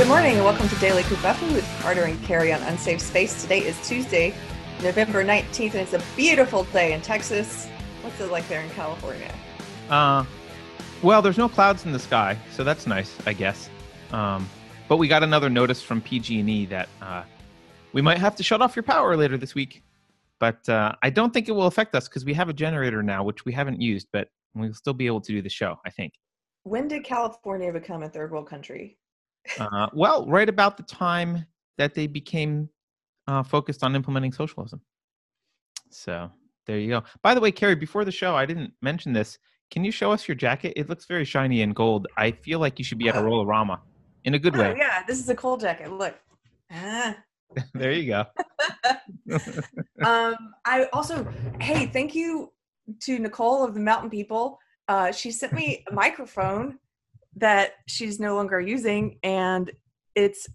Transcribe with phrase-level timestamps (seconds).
[0.00, 3.42] Good morning and welcome to Daily Covfefe with Carter and Keri on Unsafe Space.
[3.42, 4.34] Today is Tuesday,
[4.82, 7.66] November 19th, and it's a beautiful day in Texas.
[8.00, 9.30] What's it like there in California?
[9.90, 10.24] Uh,
[11.02, 13.68] well, there's no clouds in the sky, so that's nice, I guess.
[14.10, 14.48] Um,
[14.88, 17.24] but we got another notice from PG&E that uh,
[17.92, 19.82] we might have to shut off your power later this week.
[20.38, 23.22] But uh, I don't think it will affect us because we have a generator now,
[23.22, 26.14] which we haven't used, but we'll still be able to do the show, I think.
[26.62, 28.96] When did California become a third world country?
[29.58, 31.44] Uh, well, right about the time
[31.78, 32.68] that they became
[33.26, 34.80] uh, focused on implementing socialism.
[35.90, 36.30] So
[36.66, 37.02] there you go.
[37.22, 39.38] By the way, Keri, before the show, I didn't mention this.
[39.70, 40.72] Can you show us your jacket?
[40.76, 42.08] It looks very shiny and gold.
[42.16, 43.80] I feel like you should be at a Roll-A-Rama
[44.24, 44.66] in a good way.
[44.66, 44.78] Oh, way.
[44.78, 45.92] yeah, this is a coal jacket.
[45.92, 46.16] Look.
[46.70, 47.16] Ah.
[47.74, 48.24] there you go.
[50.04, 51.26] um, I also,
[51.60, 52.52] hey, thank you
[53.00, 54.58] to Nicole of the Mountain People.
[54.88, 56.78] Uh, she sent me a microphone
[57.36, 59.70] that she's no longer using, and
[60.14, 60.48] it's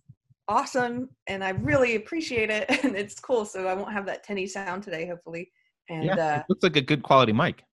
[0.47, 3.45] awesome, and I really appreciate it, and it's cool.
[3.45, 5.51] So I won't have that tinny sound today, hopefully.
[5.89, 7.63] And yeah, uh, it looks like a good quality mic.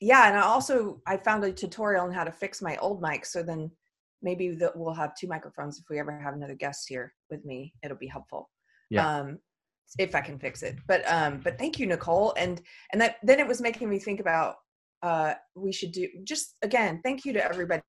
[0.00, 3.24] yeah, and I also I found a tutorial on how to fix my old mic.
[3.26, 3.70] So then
[4.22, 7.74] maybe that we'll have two microphones if we ever have another guest here with me.
[7.82, 8.50] It'll be helpful.
[8.90, 9.18] Yeah.
[9.18, 9.38] Um,
[9.98, 10.76] if I can fix it.
[10.86, 12.32] But um, but thank you, Nicole.
[12.36, 12.60] And
[12.92, 14.56] and that then it was making me think about
[15.02, 17.82] uh we should do just again, thank you to everybody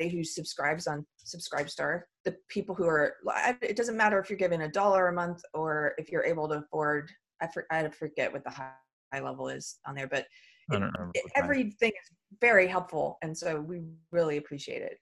[0.00, 2.02] who subscribes on Subscribestar.
[2.24, 3.14] The people who are,
[3.62, 6.56] it doesn't matter if you're giving a dollar a month or if you're able to
[6.56, 8.70] afford I, for, I forget what the high,
[9.12, 10.26] high level is on there, but
[10.70, 10.82] it-
[11.14, 14.98] it- everything is very helpful and so we really appreciate it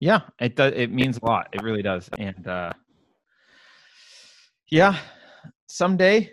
[0.00, 0.72] Yeah, it does.
[0.76, 1.48] It means a lot.
[1.52, 2.08] It really does.
[2.18, 2.72] And uh,
[4.70, 4.98] yeah,
[5.68, 6.30] someday,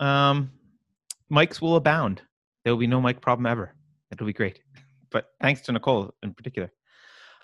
[0.00, 0.50] um,
[1.32, 2.22] mics will abound.
[2.64, 3.74] There will be no mic problem ever.
[4.10, 4.60] It'll be great.
[5.10, 6.70] But thanks to Nicole in particular.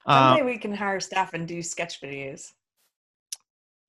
[0.09, 2.53] Uh, we can hire staff and do sketch videos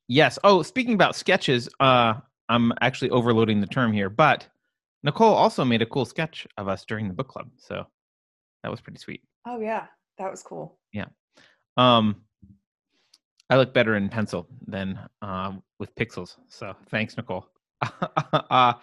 [0.10, 0.38] yes.
[0.44, 2.16] Oh, speaking about sketches, uh,
[2.50, 4.46] I'm actually overloading the term here, but
[5.04, 7.50] Nicole also made a cool sketch of us during the book club.
[7.56, 7.86] So
[8.64, 9.22] that was pretty sweet.
[9.48, 9.86] oh yeah
[10.18, 11.06] that was cool Yeah.
[11.78, 12.24] Um,
[13.50, 16.36] I look better in pencil than um, with pixels.
[16.50, 17.48] So thanks, Nicole.
[18.34, 18.74] uh,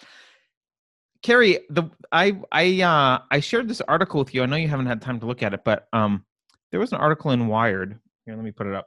[1.22, 4.42] Keri, the I I uh, I shared this article with you.
[4.42, 6.24] I know you haven't had time to look at it, but um,
[6.70, 7.98] there was an article in Wired.
[8.24, 8.86] Here, let me put it up.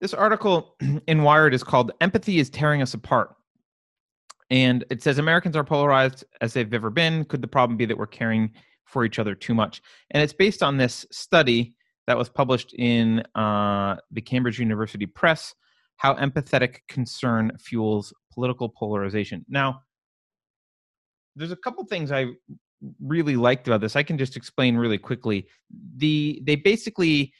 [0.00, 0.76] This article
[1.06, 3.34] in Wired is called "Empathy is Tearing Us Apart."
[4.50, 7.24] And it says Americans are polarized as they've ever been.
[7.26, 8.50] Could the problem be that we're caring
[8.84, 9.80] for each other too much?
[10.10, 11.74] And it's based on this study
[12.08, 15.54] that was published in uh, the Cambridge University Press
[15.98, 19.44] How Empathetic Concern Fuels Political Polarization.
[19.48, 19.82] Now,
[21.36, 22.26] there's a couple things I
[23.00, 23.96] really liked about this.
[23.96, 25.46] I can just explain really quickly.
[25.96, 27.32] The they basically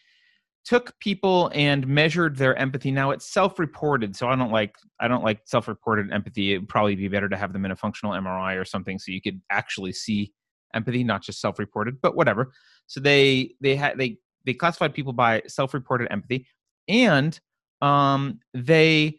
[0.64, 2.90] took people and measured their empathy.
[2.90, 6.52] Now it's self-reported, so I don't like I don't like self-reported empathy.
[6.52, 9.22] It'd probably be better to have them in a functional MRI or something so you
[9.22, 10.32] could actually see
[10.74, 12.00] empathy, not just self-reported.
[12.00, 12.52] But whatever.
[12.86, 16.46] So they they had they they classified people by self-reported empathy,
[16.88, 17.38] and
[17.80, 19.18] um, they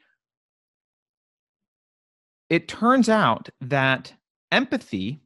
[2.49, 4.13] it turns out that
[4.51, 5.21] empathy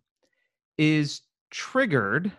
[0.78, 1.22] is
[1.52, 2.32] triggered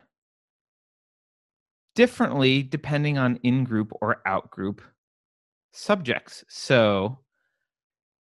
[1.95, 4.83] differently depending on in group or out group
[5.73, 6.45] subjects.
[6.49, 7.19] So,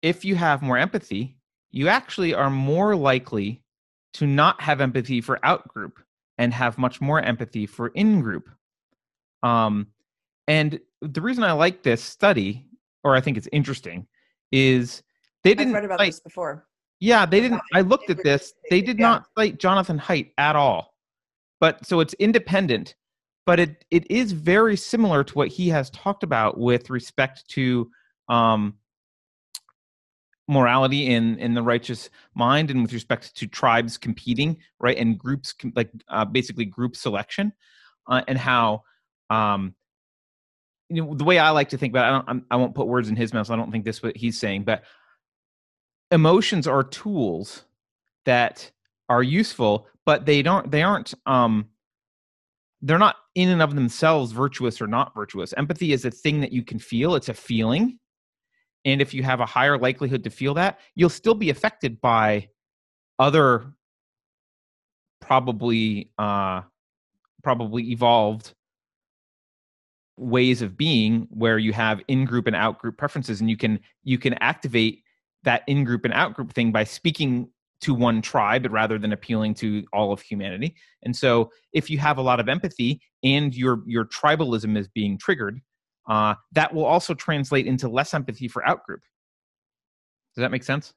[0.02, 1.36] if you have more empathy,
[1.70, 3.62] you actually are more likely
[4.14, 6.00] to not have empathy for out group
[6.38, 8.48] and have much more empathy for in group.
[9.42, 9.88] Um,
[10.48, 12.66] and the reason I like this study,
[13.04, 14.06] or I think it's interesting,
[14.50, 15.02] is
[15.44, 16.66] they i've didn't read about cite- this before
[17.00, 17.62] yeah, they didn't.
[17.72, 18.52] I looked at this.
[18.68, 19.08] They did yeah.
[19.08, 20.94] not cite Jonathan Haidt at all.
[21.58, 22.94] But so it's independent,
[23.46, 27.90] but it it is very similar to what he has talked about with respect to
[28.28, 28.74] um,
[30.46, 35.54] morality in in the righteous mind, and with respect to tribes competing, right, and groups
[35.74, 37.52] like uh, basically group selection,
[38.06, 38.84] uh, and how.
[39.30, 39.74] Um,
[40.92, 42.74] you know the way I like to think about it, I don't I'm, I won't
[42.74, 43.46] put words in his mouth.
[43.46, 44.82] So I don't think this what he's saying, but
[46.10, 47.64] emotions are tools
[48.24, 48.70] that
[49.08, 51.66] are useful but they don't they aren't um
[52.82, 55.52] they're not in and of themselves virtuous or not virtuous.
[55.56, 57.98] Empathy is a thing that you can feel it's a feeling
[58.84, 62.48] and if you have a higher likelihood to feel that you'll still be affected by
[63.18, 63.72] other
[65.20, 66.62] probably uh
[67.42, 68.54] probably evolved
[70.16, 74.34] ways of being where you have in-group and out-group preferences and you can you can
[74.34, 75.02] activate
[75.44, 77.48] that in-group and out-group thing by speaking
[77.80, 80.74] to one tribe rather than appealing to all of humanity.
[81.02, 85.16] And so if you have a lot of empathy and your your tribalism is being
[85.18, 85.60] triggered,
[86.08, 89.00] uh, that will also translate into less empathy for outgroup.
[90.34, 90.92] Does that make sense?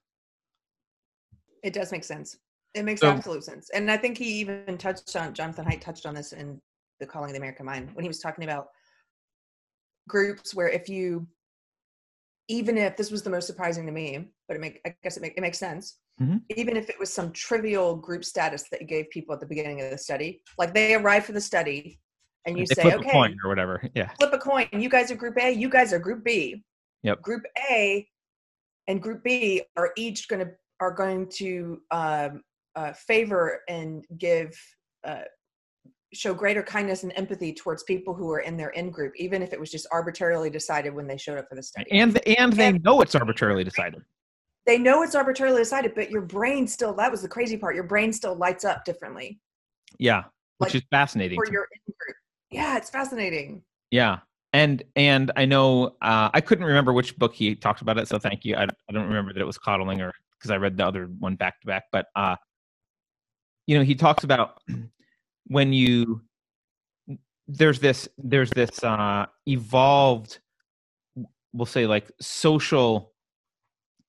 [1.64, 2.38] It does make sense.
[2.74, 3.70] It makes So- absolute sense.
[3.70, 6.62] And I think he even touched on Jonathan Haidt touched on this in
[7.00, 8.68] the Coddling of the American Mind when he was talking about
[10.08, 11.28] groups where if you
[12.48, 15.22] even if this was the most surprising to me, but it make I guess it
[15.22, 16.00] make it makes sense.
[16.22, 16.42] Mhm.
[16.56, 19.82] Even if it was some trivial group status that you gave people at the beginning
[19.82, 22.00] of the study, like they arrive for the study
[22.46, 23.82] and you they say, flip okay, a coin or whatever.
[23.96, 24.10] Yeah.
[24.20, 24.68] flip a coin.
[24.74, 26.64] You guys are group A, you guys are group B.
[27.04, 27.22] Yep.
[27.22, 28.08] Group A
[28.88, 32.42] and group B are each going to are going to um,
[32.76, 34.58] uh, favor and give
[35.06, 35.22] uh,
[36.14, 39.52] show greater kindness and empathy towards people who are in their in group, even if
[39.54, 41.90] it was just arbitrarily decided when they showed up for the study.
[41.92, 44.02] And and they And- know it's arbitrarily decided.
[44.66, 47.76] they know it's arbitrarily decided, but your brain still that was the crazy part.
[47.76, 49.40] Your brain still lights up differently
[50.00, 50.24] Yeah,
[50.60, 51.38] which Like, is fascinating.
[51.38, 52.16] for your in group.
[52.50, 53.64] Yeah, it's fascinating.
[53.92, 54.20] Yeah.
[54.54, 58.20] And and I know uh, I couldn't remember which book he talked about it, so
[58.20, 58.56] thank you.
[58.56, 61.36] I, I don't remember that it was coddling or because I read the other one
[61.36, 62.36] back to back, but uh,
[63.66, 64.62] you know he talks about
[65.48, 66.22] when you
[67.48, 70.40] there's this there's this uh, evolved
[71.52, 73.14] we'll say like social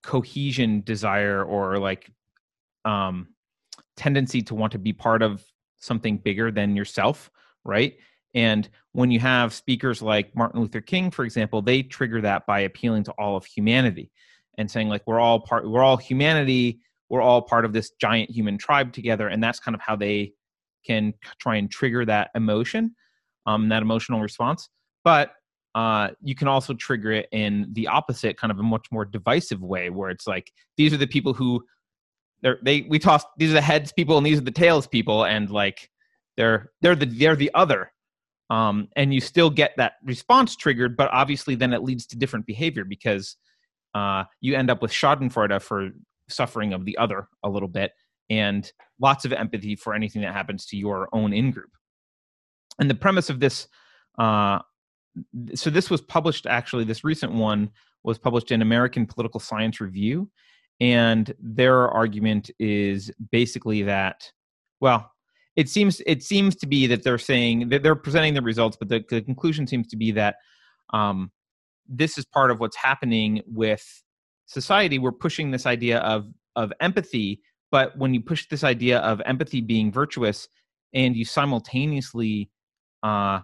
[0.03, 2.11] cohesion desire or like
[2.85, 3.29] um
[3.97, 5.43] tendency to want to be part of
[5.79, 7.31] something bigger than yourself
[7.65, 7.95] right?
[8.35, 12.61] And when you have speakers like Martin Luther King, for example, they trigger that by
[12.61, 14.11] appealing to all of humanity
[14.59, 18.31] and saying like we're all part, we're all humanity, we're all part of this giant
[18.31, 20.33] human tribe together, and that's kind of how they
[20.85, 22.95] can try and trigger that emotion,
[23.47, 24.69] um, that emotional response.
[25.03, 25.33] But
[25.75, 29.63] uh, you can also trigger it in the opposite, kind of a much more divisive
[29.63, 31.65] way, where it's like these are the people who
[32.43, 35.25] they're they we toss these are the heads people and these are the tails people,
[35.25, 35.91] and like
[36.37, 37.91] they're they're the they're the other
[38.51, 42.47] um, and you still get that response triggered, but obviously then it leads to different
[42.47, 43.37] behavior because
[43.95, 45.91] uh, you end up with Schadenfreude for
[46.29, 47.93] suffering of the other a little bit,
[48.31, 51.71] and lots of empathy for anything that happens to your own in group.
[52.79, 53.69] And the premise of this,
[54.19, 54.61] uh,
[55.55, 56.85] so this was published actually.
[56.85, 57.71] This recent one
[58.03, 60.31] was published in American Political Science Review,
[60.81, 64.31] and their argument is basically that,
[64.81, 65.11] well,
[65.57, 68.89] it seems it seems to be that they're saying that they're presenting the results, but
[68.89, 70.37] the, the conclusion seems to be that
[70.93, 71.31] um,
[71.89, 74.03] this is part of what's happening with
[74.47, 74.99] society.
[74.99, 76.27] We're pushing this idea of
[76.57, 77.41] of empathy,
[77.75, 80.47] but when you push this idea of empathy being virtuous,
[80.95, 82.49] and you simultaneously
[83.03, 83.41] uh,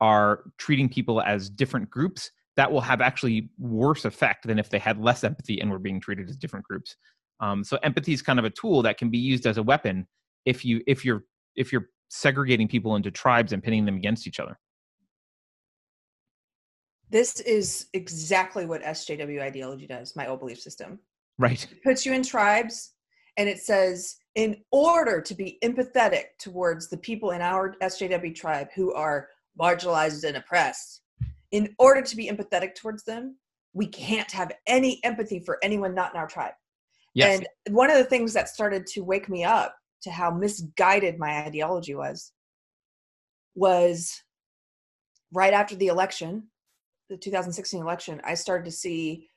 [0.00, 4.80] are treating people as different groups, that will have actually worse effect than if they
[4.80, 6.96] had less empathy and were being treated as different groups.
[7.38, 10.08] Um, so empathy is kind of a tool that can be used as a weapon
[10.44, 11.22] if you if you're
[11.54, 14.58] if you're segregating people into tribes and pitting them against each other.
[17.10, 20.98] This is exactly what SJW ideology does, my old belief system.
[21.38, 21.62] Right.
[21.62, 22.94] It puts you in tribes
[23.38, 28.68] and it says, in order to be empathetic towards the people in our SJW tribe
[28.74, 31.02] who are marginalized and oppressed,
[31.52, 33.36] in order to be empathetic towards them,
[33.72, 36.54] we can't have any empathy for anyone not in our tribe.
[37.14, 37.38] Yes.
[37.38, 41.44] And one of the things that started to wake me up to how misguided my
[41.44, 42.32] ideology was
[43.54, 44.20] was
[45.32, 46.44] right after the election,
[47.08, 49.27] the 2016 election, I started to see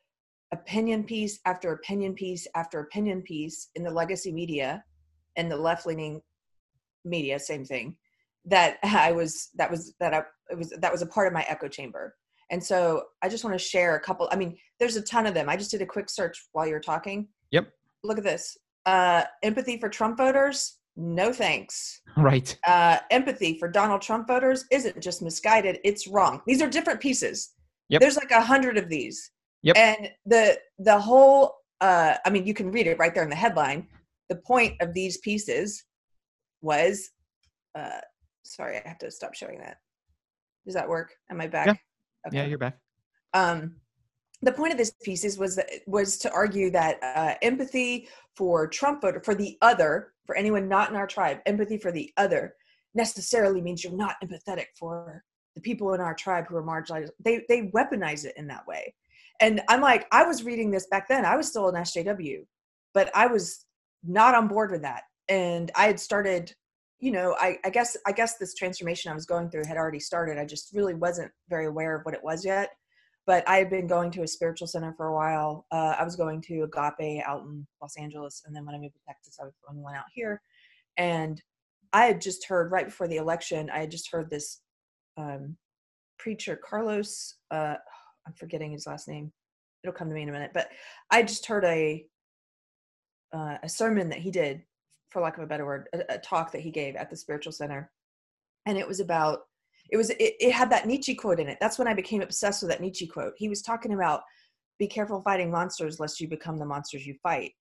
[0.52, 4.84] opinion piece after opinion piece after opinion piece in the legacy media
[5.38, 6.22] and the left leaning
[7.06, 7.96] media, same thing.
[8.46, 11.46] That I was that was that I it was that was a part of my
[11.48, 12.16] echo chamber.
[12.50, 14.28] And so I just want to share a couple.
[14.32, 15.48] I mean, there's a ton of them.
[15.48, 17.30] I just did a quick search while you were talking.
[17.52, 17.72] Yep.
[18.04, 18.58] Look at this.
[18.86, 20.80] Uh, empathy for Trump voters?
[20.98, 22.02] No thanks.
[22.18, 22.58] right.
[22.68, 26.42] Uh, empathy for Donald Trump voters isn't just misguided; it's wrong.
[26.46, 27.54] These are different pieces.
[27.88, 28.02] Yep.
[28.02, 29.32] There's like a hundred of these.
[29.64, 29.78] Yep.
[29.78, 31.56] And the the whole.
[31.80, 33.88] Uh, I mean, you can read it right there in the headline.
[34.30, 35.84] The point of these pieces
[36.62, 37.10] was.
[37.74, 38.02] Uh,
[38.44, 39.78] sorry, I have to stop showing that.
[40.66, 41.14] Does that work?
[41.30, 41.68] Am I back?
[41.68, 41.74] Yeah.
[42.32, 42.78] Yeah, you're back.
[43.34, 43.76] um,
[44.44, 49.02] the point of this pieces was that, was to argue that uh, empathy for Trump
[49.02, 52.56] voter for the other for anyone not in our tribe empathy for the other
[52.94, 55.24] necessarily means you're not empathetic for
[55.56, 58.94] the people in our tribe who are marginalized they they weaponize it in that way
[59.42, 62.46] and I'm like I was reading this back then I was still an SJW
[62.94, 63.66] but I was
[64.04, 66.54] not on board with that and I had started
[67.00, 70.00] you know I, I guess I guess this transformation I was going through had already
[70.00, 72.70] started I just really wasn't very aware of what it was yet
[73.28, 75.66] but I had been going to a spiritual center for a while.
[75.72, 78.96] Uh, I was going to Agape out in Los Angeles, and then when I moved
[78.96, 80.42] to Texas, I was the only one out here.
[80.98, 81.42] And
[81.94, 84.62] I had just heard right before the election, I had just heard this
[85.18, 85.56] um,
[86.18, 87.36] preacher, Carlos.
[87.52, 87.76] Uh,
[88.28, 89.32] I'm forgetting his last name.
[89.84, 90.52] It'll come to me in a minute.
[90.54, 90.70] But
[91.10, 92.06] I just heard a
[93.34, 94.62] uh, a sermon that he did,
[95.10, 97.54] for lack of a better word, a, a talk that he gave at the spiritual
[97.54, 97.92] center,
[98.66, 99.40] and it was about
[99.90, 101.58] it was it, it had that Nietzsche quote in it.
[101.60, 103.34] That's when I became obsessed with that Nietzsche quote.
[103.38, 104.22] He was talking about
[104.80, 107.52] be careful fighting monsters lest you become the monsters you fight.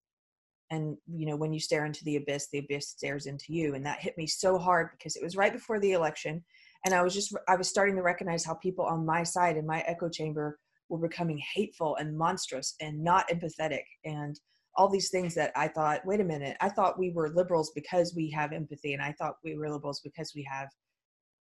[0.70, 3.74] And you know, when you stare into the abyss, the abyss stares into you.
[3.74, 6.44] And that hit me so hard because it was right before the election.
[6.84, 9.66] And I was just I was starting to recognize how people on my side in
[9.66, 10.58] my echo chamber
[10.88, 14.38] were becoming hateful and monstrous and not empathetic and
[14.76, 18.14] all these things that I thought, wait a minute, I thought we were liberals because
[18.14, 20.68] we have empathy, and I thought we were liberals because we have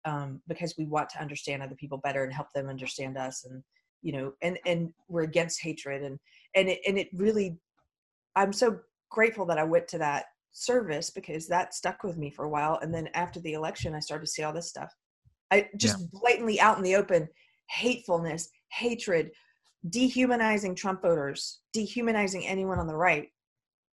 [0.04, 3.62] um, because we want to understand other people better and help them understand us and
[4.02, 6.02] you know and and we're against hatred.
[6.02, 6.18] And
[6.54, 7.59] and it and it really
[8.37, 8.78] i'm so
[9.11, 12.78] grateful that i went to that service because that stuck with me for a while.
[12.80, 14.92] And then after the election i started to see all this stuff
[15.50, 16.07] i just yeah.
[16.12, 17.28] blatantly out in the open
[17.71, 19.31] hatefulness hatred
[19.90, 23.28] dehumanizing trump voters dehumanizing anyone on the right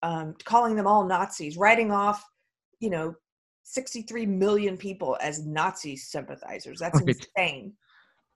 [0.03, 2.23] um, calling them all nazis writing off
[2.79, 3.15] you know
[3.65, 6.79] 63 million people as Nazi sympathizers.
[6.79, 7.09] That's right.
[7.09, 7.73] insane.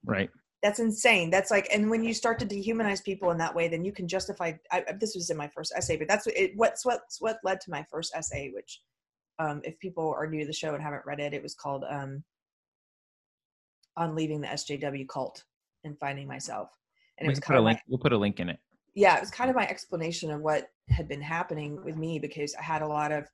[0.04, 0.30] Right.
[0.62, 1.30] That's insane.
[1.30, 4.08] That's like, and when you start to dehumanize people in that way, then you can
[4.08, 4.54] justify.
[4.72, 7.72] I, this was in my first essay, but that's it, what's what's what led to
[7.72, 8.82] my first essay, which,
[9.38, 11.86] um, if people are new to the show and haven't read it, it was called
[11.90, 12.24] um,
[13.98, 15.44] "On Leaving the SJW Cult
[15.84, 16.70] and Finding Myself,"
[17.18, 17.78] and it was kind of link.
[17.78, 18.60] My, we'll put a link in it.
[18.96, 22.56] Yeah, it was kind of my explanation of what had been happening with me because
[22.56, 23.26] I had a lot of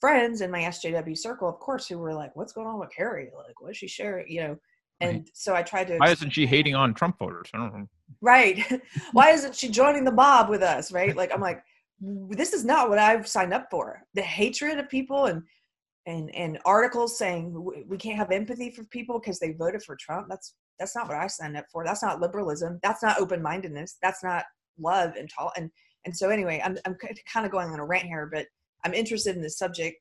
[0.00, 3.30] friends in my SJW circle, of course, who were like, "What's going on with Keri?
[3.36, 4.56] Like, what is she sharing?" You know,
[5.02, 5.30] and right.
[5.34, 5.98] so I tried to.
[5.98, 7.50] Why isn't she hating on Trump voters?
[7.54, 7.86] I don't know.
[8.20, 8.64] Right.
[9.12, 10.92] Why isn't she joining the mob with us?
[10.92, 11.16] Right.
[11.16, 11.62] Like, I'm like,
[12.00, 14.02] this is not what I've signed up for.
[14.14, 15.42] The hatred of people and
[16.06, 17.54] and and articles saying
[17.86, 20.26] we can't have empathy for people because they voted for Trump.
[20.28, 21.84] That's that's not what I signed up for.
[21.84, 22.80] That's not liberalism.
[22.82, 23.98] That's not open mindedness.
[24.02, 24.44] That's not
[24.78, 25.70] love and tall and
[26.04, 26.96] and so anyway, I'm I'm
[27.32, 28.46] kind of going on a rant here, but
[28.84, 29.96] I'm interested in the subject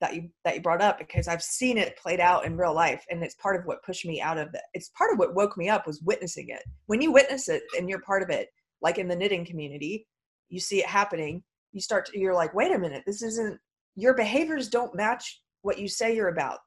[0.00, 3.04] that you that you brought up because I've seen it played out in real life
[3.10, 4.60] and it's part of what pushed me out of it.
[4.74, 6.62] It's part of what woke me up was witnessing it.
[6.86, 8.48] When you witness it and you're part of it,
[8.82, 10.06] like in the knitting community,
[10.48, 11.42] you see it happening,
[11.72, 13.58] you start to, you're like, "Wait a minute, this isn't
[13.96, 16.60] your behaviors don't match what you say you're about."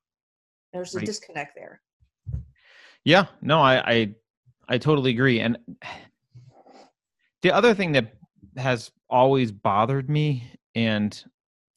[0.73, 1.05] There's a right.
[1.05, 1.81] disconnect there.
[3.03, 4.15] Yeah, no, I, I
[4.67, 5.39] I totally agree.
[5.39, 5.57] And
[7.41, 8.13] the other thing that
[8.57, 11.23] has always bothered me and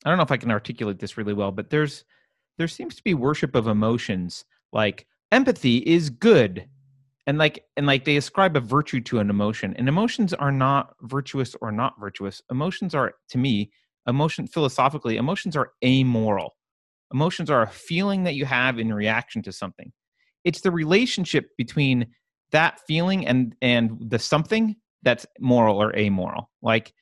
[0.04, 2.04] I don't know if I can articulate this really well, but there's
[2.59, 4.44] there seems to be worship of emotions.
[4.73, 6.68] Like empathy is good.
[7.26, 9.75] And like and like they ascribe a virtue to an emotion.
[9.76, 12.42] And emotions are not virtuous or not virtuous.
[12.50, 13.71] Emotions are to me,
[14.06, 16.56] emotion philosophically, emotions are amoral.
[17.12, 19.92] Emotions are a feeling that you have in reaction to something.
[20.44, 22.06] It's the relationship between
[22.52, 26.50] that feeling and and the something that's moral or amoral.
[26.62, 26.92] Like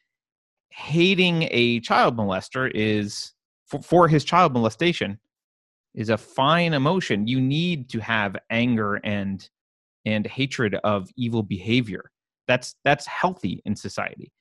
[0.71, 3.33] hating a child molester is
[3.66, 5.19] for, for his child molestation
[5.95, 9.49] is a fine emotion you need to have anger and
[10.07, 12.11] and hatred of evil behavior
[12.47, 14.33] that's that's healthy in society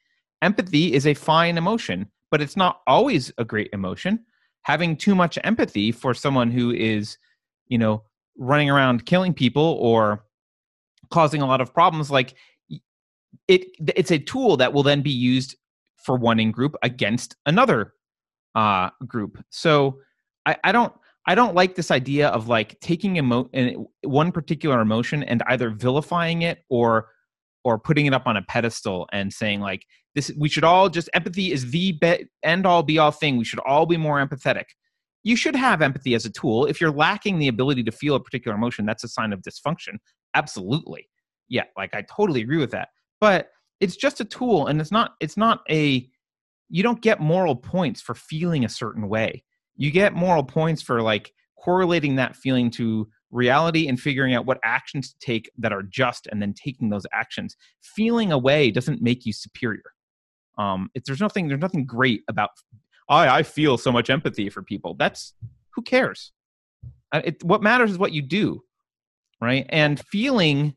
[0.42, 4.20] empathy is a fine emotion but it's not always a great emotion
[4.64, 7.18] having too much empathy for someone who is
[7.68, 8.04] you know
[8.38, 10.26] running around killing people or
[11.12, 12.36] causing a lot of problems like
[13.48, 15.56] it it's a tool that will then be used
[15.98, 17.94] for one in group against another
[18.56, 19.44] uh, group.
[19.50, 20.00] So
[20.46, 20.94] I, I don't
[21.28, 23.50] I don't like this idea of like taking emo-
[24.04, 27.10] one particular emotion and either vilifying it or
[27.64, 31.10] or putting it up on a pedestal and saying like this we should all just
[31.14, 33.38] empathy is the be- end all be all thing.
[33.38, 34.66] We should all be more empathetic.
[35.24, 36.66] You should have empathy as a tool.
[36.66, 39.98] If you're lacking the ability to feel a particular emotion that's a sign of dysfunction.
[40.36, 41.10] Absolutely.
[41.48, 42.90] Yeah like i totally agree with that.
[43.22, 43.50] But
[43.80, 46.08] it's just a tool and it's not it's not a
[46.70, 49.44] you don't get moral points for feeling a certain way.
[49.76, 54.60] You get moral points for like correlating that feeling to reality and figuring out what
[54.64, 57.56] actions to take that are just and then taking those actions.
[57.82, 59.84] Feeling a way doesn't make you superior
[60.60, 62.52] um it's there's nothing there's nothing great about
[63.10, 65.34] i i feel so much empathy for people that's
[65.72, 66.32] who cares
[67.14, 68.62] it, what matters is what you do
[69.42, 70.76] right and feeling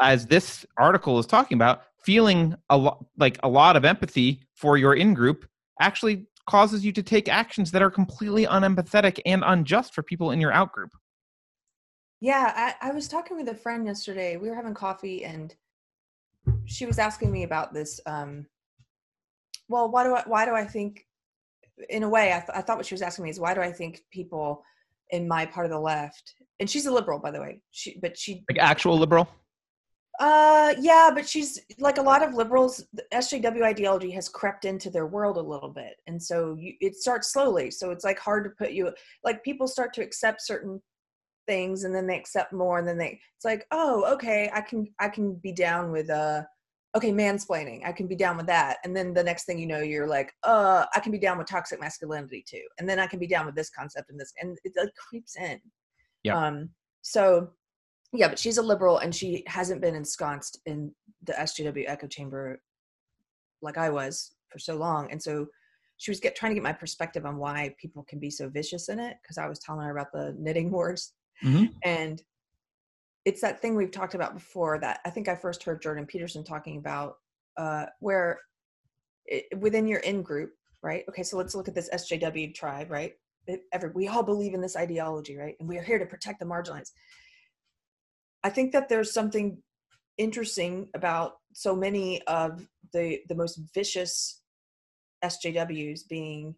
[0.00, 4.76] as this article is talking about, feeling a lot like a lot of empathy for
[4.76, 5.46] your in group
[5.80, 10.40] actually causes you to take actions that are completely unempathetic and unjust for people in
[10.40, 10.90] your out group.
[12.20, 14.36] Yeah, I, I was talking with a friend yesterday.
[14.36, 15.54] We were having coffee and
[16.64, 18.00] she was asking me about this.
[18.06, 18.46] Um,
[19.68, 21.06] well, why do I why do I think
[21.88, 23.60] in a way I, th- I thought what she was asking me is why do
[23.60, 24.62] I think people
[25.10, 28.16] in my part of the left and she's a liberal by the way she but
[28.16, 29.28] she like actual liberal
[30.20, 34.90] uh yeah but she's like a lot of liberals the sjw ideology has crept into
[34.90, 38.44] their world a little bit and so you, it starts slowly so it's like hard
[38.44, 38.92] to put you
[39.24, 40.80] like people start to accept certain
[41.46, 44.86] things and then they accept more and then they it's like oh okay i can
[44.98, 46.42] i can be down with uh
[46.96, 48.78] okay mansplaining i can be down with that.
[48.84, 51.46] And then the next thing you know you're like uh i can be down with
[51.46, 52.62] toxic masculinity too.
[52.78, 55.36] And then i can be down with this concept and this and it like creeps
[55.36, 55.60] in.
[56.22, 56.46] Yeah.
[56.46, 56.70] Um
[57.02, 57.50] so
[58.12, 60.92] yeah but she's a liberal and she hasn't been ensconced in
[61.22, 62.60] the sjw echo chamber
[63.62, 65.10] like i was for so long.
[65.10, 65.46] And so
[65.96, 68.88] she was get trying to get my perspective on why people can be so vicious
[68.88, 71.12] in it because i was telling her about the knitting wars
[71.44, 71.66] mm-hmm.
[71.82, 72.22] and
[73.24, 76.42] it's that thing we've talked about before that I think I first heard Jordan Peterson
[76.42, 77.16] talking about,
[77.56, 78.40] uh, where
[79.26, 81.04] it, within your in group, right?
[81.08, 83.12] Okay, so let's look at this SJW tribe, right?
[83.46, 85.54] It, every, we all believe in this ideology, right?
[85.60, 86.92] And we are here to protect the marginalized.
[88.42, 89.58] I think that there's something
[90.16, 94.42] interesting about so many of the the most vicious
[95.24, 96.54] SJWs being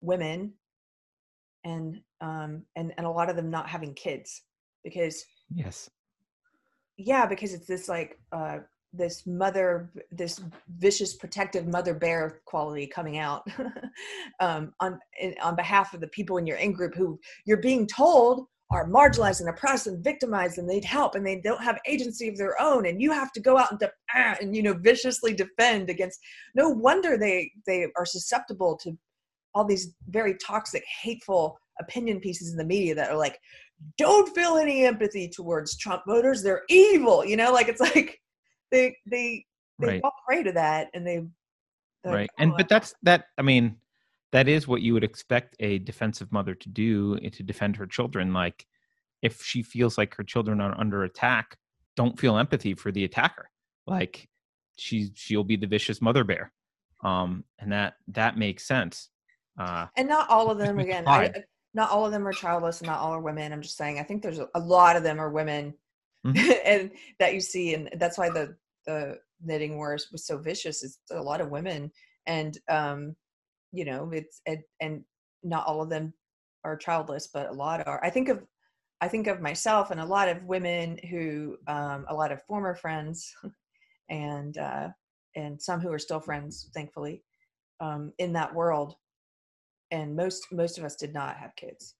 [0.00, 0.54] women
[1.64, 4.42] and um and and a lot of them not having kids
[4.84, 5.90] because Yes.
[6.96, 8.58] Yeah, because it's this like uh
[8.92, 10.40] this mother this
[10.78, 13.46] vicious protective mother bear quality coming out
[14.40, 17.86] um on in, on behalf of the people in your in group who you're being
[17.86, 22.28] told are marginalized and oppressed and victimized and need help and they don't have agency
[22.28, 23.92] of their own and you have to go out and, de-
[24.40, 26.18] and you know viciously defend against
[26.54, 28.96] no wonder they they are susceptible to
[29.54, 33.38] all these very toxic hateful opinion pieces in the media that are like
[33.98, 36.42] don't feel any empathy towards Trump voters.
[36.42, 37.24] They're evil.
[37.24, 38.20] You know, like it's like
[38.70, 39.44] they they
[39.78, 40.02] they right.
[40.02, 41.22] fall prey to that and they
[42.04, 42.30] right.
[42.38, 43.26] And but that's that.
[43.38, 43.76] I mean,
[44.32, 47.86] that is what you would expect a defensive mother to do eh, to defend her
[47.86, 48.32] children.
[48.32, 48.66] Like
[49.22, 51.56] if she feels like her children are under attack,
[51.96, 53.50] don't feel empathy for the attacker.
[53.86, 54.28] Like
[54.76, 56.52] she she'll be the vicious mother bear.
[57.02, 59.10] Um, and that that makes sense.
[59.58, 61.04] Uh, and not all of them again.
[61.06, 61.32] I,
[61.76, 63.52] not all of them are childless and not all are women.
[63.52, 65.74] I'm just saying i think there's a, lot of them are women.
[66.26, 66.50] Mm-hmm.
[66.64, 70.98] and that you see and that's why the the knitting wars was so vicious it's
[71.12, 71.92] a lot of women.
[72.26, 73.14] And um
[73.72, 75.04] you know it's and, and
[75.44, 76.14] not all of them
[76.64, 78.02] are childless but a lot are.
[78.02, 78.42] I think of
[79.02, 82.74] i think of myself and a lot of women who um a lot of former
[82.74, 83.30] friends
[84.08, 84.88] and uh
[85.36, 87.22] and some who are still friends thankfully
[87.80, 88.96] um in that world
[89.90, 91.94] and most most of us did not have kids.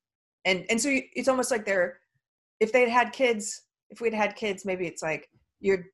[0.44, 1.98] And and so it's almost like they're
[2.60, 5.28] if they'd had kids if we'd had kids maybe it's like
[5.60, 5.84] you're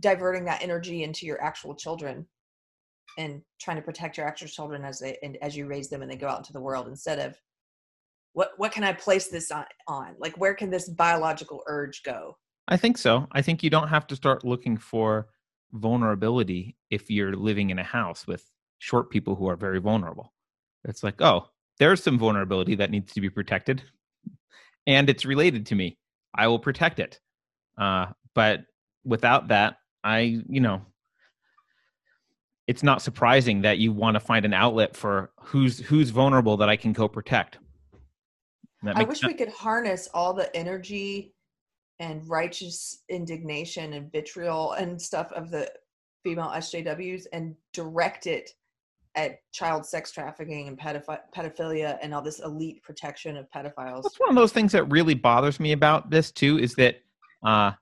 [0.00, 2.26] diverting that energy into your actual children
[3.18, 6.10] and trying to protect your actual children as they and as you raise them and
[6.10, 7.38] they go out into the world instead of
[8.32, 10.14] what what can i place this on, on?
[10.18, 12.36] Like where can this biological urge go?
[12.68, 13.28] I think so.
[13.32, 15.28] I think you don't have to start looking for
[15.72, 20.32] vulnerability if you're living in a house with short people who are very vulnerable
[20.88, 23.82] it's like, oh, there's some vulnerability that needs to be protected,
[24.86, 25.98] and it's related to me.
[26.34, 27.20] I will protect it.
[27.78, 28.64] Uh, but
[29.04, 30.82] without that, I, you know,
[32.66, 36.68] it's not surprising that you want to find an outlet for who's who's vulnerable that
[36.68, 37.58] I can co-protect.
[38.84, 39.32] I wish sense.
[39.32, 41.34] we could harness all the energy
[41.98, 45.70] and righteous indignation and vitriol and stuff of the
[46.22, 48.50] female SJWs and direct it
[49.16, 54.02] at child sex trafficking and pedoph- pedophilia and all this elite protection of pedophiles.
[54.02, 57.00] That's one of those things that really bothers me about this too is that
[57.42, 57.72] uh,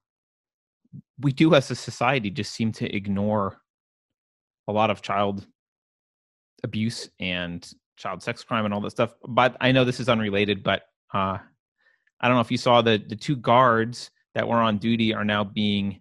[1.21, 3.61] we do as a society just seem to ignore
[4.69, 5.47] a lot of child
[6.63, 9.15] abuse and child sex crime and all that stuff.
[9.29, 11.39] But I know this is unrelated, but uh,
[12.21, 15.25] I don't know if you saw the the two guards that were on duty are
[15.25, 16.01] now being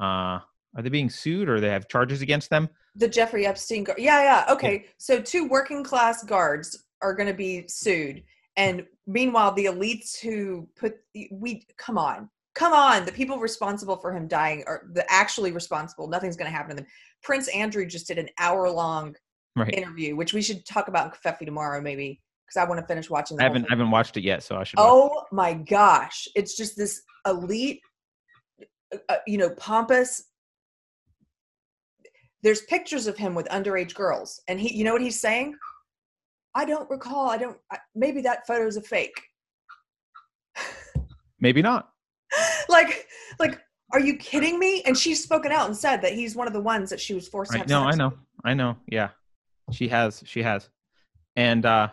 [0.00, 0.40] uh,
[0.76, 2.68] are they being sued or they have charges against them?
[2.96, 3.98] The Jeffrey Epstein guard.
[3.98, 4.52] Yeah, yeah.
[4.52, 4.82] Okay.
[4.84, 4.90] Yeah.
[4.98, 8.22] So two working class guards are going to be sued.
[8.56, 10.94] And meanwhile, the elites who put
[11.32, 16.08] we come on, come on, the people responsible for him dying are the actually responsible.
[16.08, 16.86] Nothing's going to happen to them.
[17.22, 19.14] Prince Andrew just did an hour long
[19.56, 19.72] right.
[19.72, 23.08] interview, which we should talk about in Covfefe tomorrow, maybe because I want to finish
[23.08, 23.40] watching.
[23.40, 24.78] I haven't I haven't watched it yet, so I should.
[24.78, 27.80] Oh my gosh, it's just this elite,
[28.92, 30.29] uh, uh you know, pompous
[32.42, 35.54] there's pictures of him with underage girls and he you know what he's saying
[36.54, 39.20] i don't recall i don't I, maybe that photo's a fake
[41.42, 41.90] Maybe not.
[42.68, 43.06] like,
[43.38, 43.58] like,
[43.92, 44.82] are you kidding me?
[44.82, 47.26] And she's spoken out and said that he's one of the ones that she was
[47.26, 47.62] forced to Right.
[47.62, 48.12] have No, I know.
[48.44, 48.76] I know.
[48.86, 49.08] Yeah.
[49.72, 50.22] She has.
[50.26, 50.68] She has.
[51.36, 51.88] And uh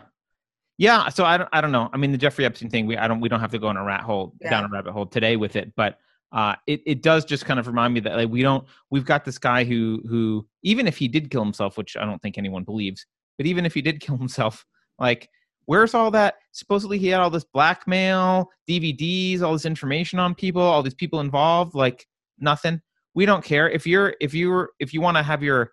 [0.76, 1.88] yeah, so I don't I don't know.
[1.92, 3.76] I mean the Jeffrey Epstein thing, we I don't we don't have to go in
[3.76, 4.50] a rat hole Yeah.
[4.50, 5.98] down a rabbit hole today with it, but
[6.32, 9.24] uh it, it does just kind of remind me that like we don't we've got
[9.24, 12.64] this guy who who even if he did kill himself, which I don't think anyone
[12.64, 14.64] believes, but even if he did kill himself,
[14.98, 15.28] like
[15.66, 20.62] where's all that supposedly he had all this blackmail, DVDs, all this information on people,
[20.62, 22.06] all these people involved, like
[22.38, 22.80] nothing.
[23.14, 23.68] We don't care.
[23.68, 25.72] If you're if you're if you want to have your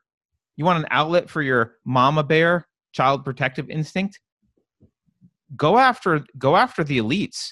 [0.57, 4.21] you want an outlet for your mama bear child protective instinct
[5.55, 7.51] go after go after the elites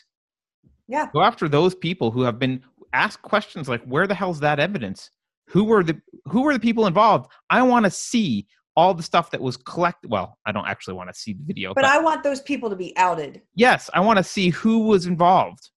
[0.88, 1.08] Yeah.
[1.14, 2.64] go after those people who have been
[2.94, 5.10] asked questions like where the hell's that evidence
[5.48, 9.30] who were the who were the people involved i want to see all the stuff
[9.32, 12.24] that was collected well i don't actually want to see the video But I want
[12.24, 13.42] those people to be outed.
[13.56, 15.70] yes i want to see who was involved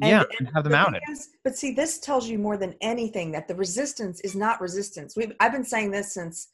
[0.00, 2.74] And- yeah and and have them outed is- but see, this tells you more than
[2.80, 5.14] anything that the resistance is not resistance.
[5.16, 6.48] We've, I've been saying this since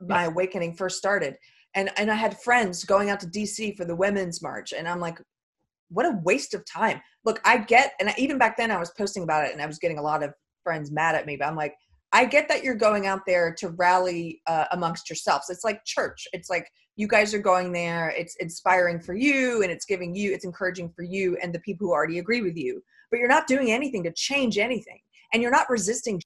[0.00, 1.36] my awakening first started,
[1.74, 4.98] and and I had friends going out to DC for the Women's March, and I'm
[4.98, 5.18] like,
[5.90, 7.00] what a waste of time.
[7.24, 9.78] Look, I get, and even back then I was posting about it, and I was
[9.78, 11.74] getting a lot of friends mad at me, but I'm like.
[12.12, 15.48] I get that you're going out there to rally uh, amongst yourselves.
[15.48, 16.26] It's like church.
[16.32, 18.12] It's like you guys are going there.
[18.18, 21.86] It's inspiring for you, and it's giving you, it's encouraging for you and the people
[21.86, 25.00] who already agree with you but you're not doing anything to change anything
[25.32, 26.20] and you're not resisting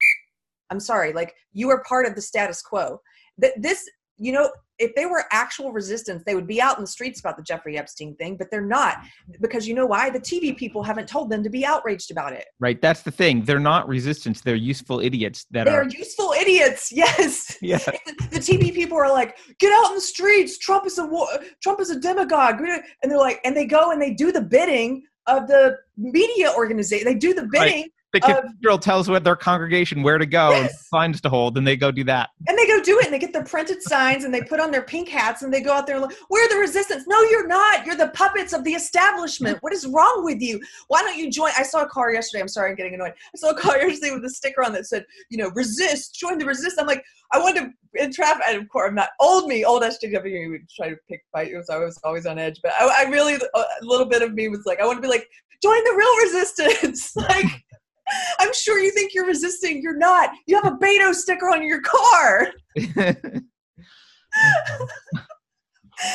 [0.70, 3.00] i'm sorry like you are part of the status quo
[3.38, 6.88] that this you know if they were actual resistance they would be out in the
[6.88, 8.98] streets about the jeffrey epstein thing but they're not
[9.40, 10.10] because you know why?
[10.10, 12.46] The tv people haven't told them to be outraged about it.
[12.60, 13.42] Right that's the thing.
[13.44, 17.56] They're not resistance they're useful idiots that they are useful idiots yes.
[17.60, 17.78] Yeah.
[18.30, 20.58] The TV people are like, get out in the streets.
[20.58, 21.28] Trump is a war-
[21.62, 25.04] Trump is a demagogue, and they're like, and they go and they do the bidding
[25.26, 27.06] of the media organization.
[27.06, 30.70] They do the bidding, the cathedral um, tells what their congregation where to go and
[30.70, 33.18] signs to hold and they go do that and they go do it, and they
[33.18, 35.86] get their printed signs, and they put on their pink hats, and they go out
[35.86, 37.04] there and like, we're the resistance.
[37.06, 37.86] No, you're not.
[37.86, 39.58] You're the puppets of the establishment.
[39.60, 40.60] What is wrong with you?
[40.88, 41.50] Why don't you join?
[41.56, 42.42] I saw a car yesterday.
[42.42, 43.12] I'm sorry, I'm getting annoyed.
[43.12, 46.38] I saw a car yesterday with a sticker on that said, you know, resist, join
[46.38, 46.76] the resist.
[46.78, 50.50] I'm like, I want to entrap, and of course, I'm not old me, old SJW
[50.50, 52.60] would try to pick fight you, so I was always on edge.
[52.62, 55.08] But I, I really, a little bit of me was like, I want to be
[55.08, 55.28] like,
[55.62, 57.16] join the real resistance.
[57.16, 57.63] like,
[58.40, 59.82] I'm sure you think you're resisting.
[59.82, 60.30] You're not.
[60.46, 62.48] You have a Beto sticker on your car.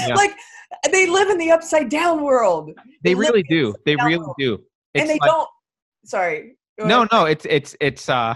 [0.06, 0.13] Yeah.
[0.15, 0.36] Like,
[0.91, 2.71] they live in the upside down world,
[3.04, 4.36] they live really do they really shallow.
[4.38, 4.54] do
[4.93, 5.47] It's and they like- don't.
[6.06, 6.58] Sorry.
[6.80, 7.10] Go no ahead.
[7.12, 8.36] no it's it's it's uh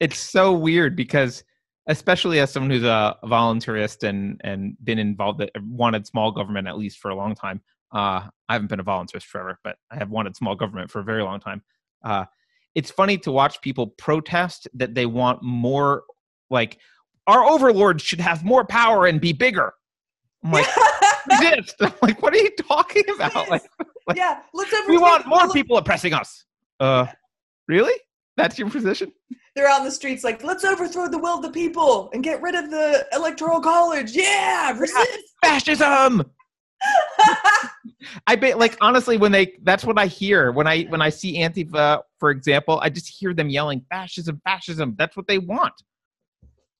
[0.00, 1.42] it's so weird because
[1.88, 6.76] especially as someone who's a voluntarist and and been involved that wanted small government at
[6.78, 7.60] least for a long time
[7.92, 11.04] uh i haven't been a voluntarist forever but i have wanted small government for a
[11.04, 11.60] very long time
[12.04, 12.24] uh
[12.74, 16.04] it's funny to watch people protest that they want more
[16.50, 16.78] like
[17.26, 19.72] our overlords should have more power and be bigger.
[20.44, 20.66] I'm like
[21.30, 23.48] resist i'm like what are you talking about?
[24.08, 24.40] Like yeah.
[24.54, 26.44] Let's we want more of- people oppressing us.
[26.80, 27.06] Uh
[27.66, 27.92] really?
[28.38, 29.12] That's your position?
[29.54, 32.40] They're out in the streets like, let's overthrow the will of the people and get
[32.40, 34.12] rid of the electoral college.
[34.12, 35.34] Yeah, resist.
[35.44, 36.22] fascism
[38.26, 41.38] i bet like honestly when they that's what i hear when i when i see
[41.38, 45.74] antifa for example i just hear them yelling fascism fascism that's what they want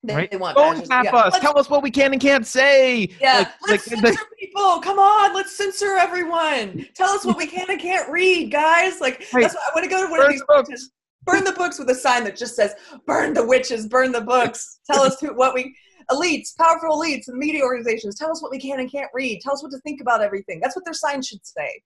[0.05, 1.17] They, right they want don't tap Yeah.
[1.17, 4.25] us Let's- tell us what we can and can't say Yeah, like, let's like, censor
[4.39, 4.81] people.
[4.81, 6.87] Come on, let's censor everyone.
[6.95, 9.01] Tell us what we can and can't read, guys.
[9.01, 9.43] Like Right.
[9.43, 10.69] that's why I want to go to one of these books.
[10.69, 10.91] protests.
[11.25, 12.75] Burn the books with a sign that just says
[13.07, 15.75] "Burn the witches, burn the books." Tell us who, what we
[16.11, 18.17] elites, powerful elites, and media organizations.
[18.17, 19.41] Tell us what we can and can't read.
[19.43, 20.61] Tell us what to think about everything.
[20.61, 21.83] That's what their sign should say.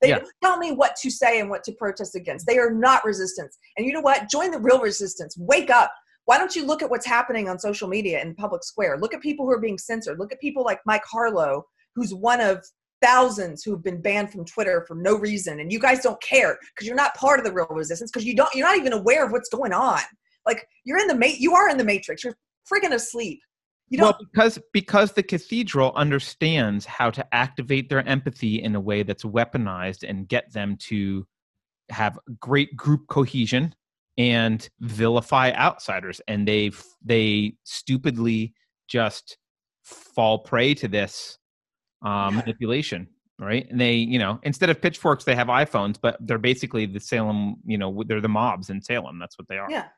[0.00, 0.24] They Yeah.
[0.42, 2.46] tell me what to say and what to protest against.
[2.46, 3.56] They are not resistance.
[3.76, 4.28] And you know what?
[4.28, 5.36] Join the real resistance.
[5.38, 5.92] Wake up.
[6.26, 8.98] Why don't you look at what's happening on social media in the public square?
[8.98, 10.18] Look at people who are being censored.
[10.18, 12.64] Look at people like Mike Harlow, who's one of
[13.02, 16.86] thousands who've been banned from Twitter for no reason, and you guys don't care because
[16.86, 18.52] you're not part of the real resistance because you don't.
[18.54, 20.00] You're not even aware of what's going on.
[20.46, 22.24] Like you're in the mate You are in the matrix.
[22.24, 22.36] You're
[22.70, 23.40] freaking asleep.
[23.90, 29.24] Well because because the cathedral understands how to activate their empathy in a way that's
[29.24, 31.26] weaponized and get them to
[31.90, 33.74] have great group cohesion
[34.18, 36.70] and vilify outsiders and they
[37.04, 38.54] they stupidly
[38.88, 39.38] just
[39.84, 41.38] fall prey to this
[42.02, 42.40] um, Yeah.
[42.40, 43.06] manipulation
[43.38, 46.98] right and they you know instead of pitchforks they have iphones but they're basically the
[46.98, 49.88] salem you know they're the mobs in salem that's what they are Yeah.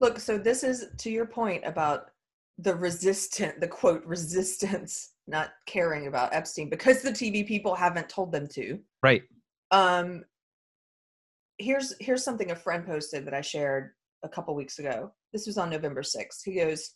[0.00, 2.12] Look, so this is to your point about
[2.58, 8.32] the resistant, the quote, resistance not caring about Epstein because the TV people haven't told
[8.32, 8.78] them to.
[9.02, 9.22] right
[9.70, 10.24] Um,
[11.58, 13.90] here's here's something a friend posted that I shared
[14.24, 15.12] a couple weeks ago.
[15.32, 16.40] This was on November 6th.
[16.44, 16.94] He goes,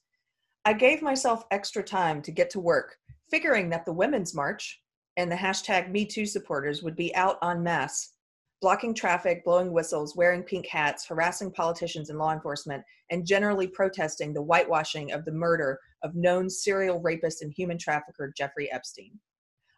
[0.64, 2.96] I gave myself extra time to get to work,
[3.30, 4.80] figuring that the Women's March
[5.16, 8.14] and the hashtag Me Too supporters would be out en masse,
[8.62, 14.32] blocking traffic, blowing whistles, wearing pink hats, harassing politicians and law enforcement, and generally protesting
[14.32, 19.18] the whitewashing of the murder of known serial rapist and human trafficker Jeffrey Epstein.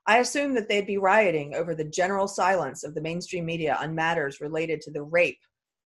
[0.07, 3.95] I assumed that they'd be rioting over the general silence of the mainstream media on
[3.95, 5.41] matters related to the rape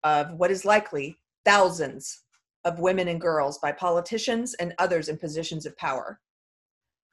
[0.04, 2.22] of what is likely thousands
[2.64, 6.20] of women and girls by politicians and others in positions of power.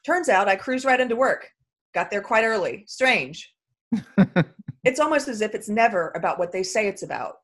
[0.05, 1.49] Turns out I cruised right into work,
[1.95, 2.83] got there quite early.
[2.87, 3.51] Strange.
[4.83, 7.35] it's almost as if it's never about what they say it's about.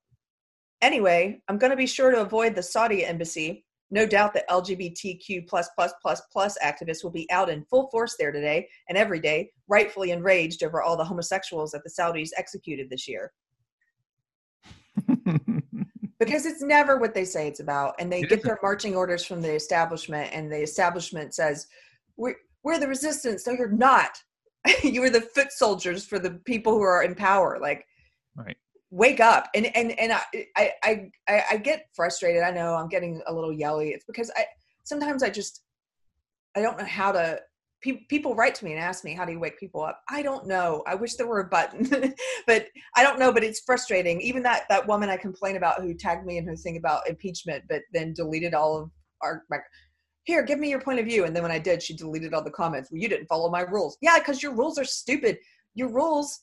[0.82, 5.48] Anyway, I'm going to be sure to avoid the Saudi embassy no doubt that LGBTQ
[5.48, 9.20] plus plus plus plus activists will be out in full force there today and every
[9.20, 13.32] day, rightfully enraged over all the homosexuals that the Saudis executed this year.
[16.20, 19.42] because it's never what they say it's about, and they get their marching orders from
[19.42, 21.68] the establishment, and the establishment says,
[22.18, 24.22] "We're we're the resistance." No, you're not.
[24.84, 27.58] you were the foot soldiers for the people who are in power.
[27.62, 27.86] Like,
[28.36, 28.58] right.
[28.92, 29.48] wake up.
[29.56, 30.22] And and and I,
[30.56, 32.44] I i i get frustrated.
[32.44, 33.90] I know i'm getting a little yelly.
[33.90, 34.46] It's because i
[34.84, 35.64] sometimes i just
[36.56, 37.40] i don't know how to
[37.82, 40.02] pe- people write to me and ask me how do you wake people up?
[40.10, 40.84] I don't know.
[40.88, 42.14] I wish there were a button
[42.48, 44.20] but i don't know but it's frustrating.
[44.22, 47.64] Even that that woman i complain about who tagged me and her thing about impeachment
[47.70, 48.92] but then deleted all of
[49.22, 49.62] our like
[50.30, 52.44] here give me your point of view and then when i did she deleted all
[52.44, 55.38] the comments well you didn't follow my rules yeah because your rules are stupid
[55.76, 56.42] your rules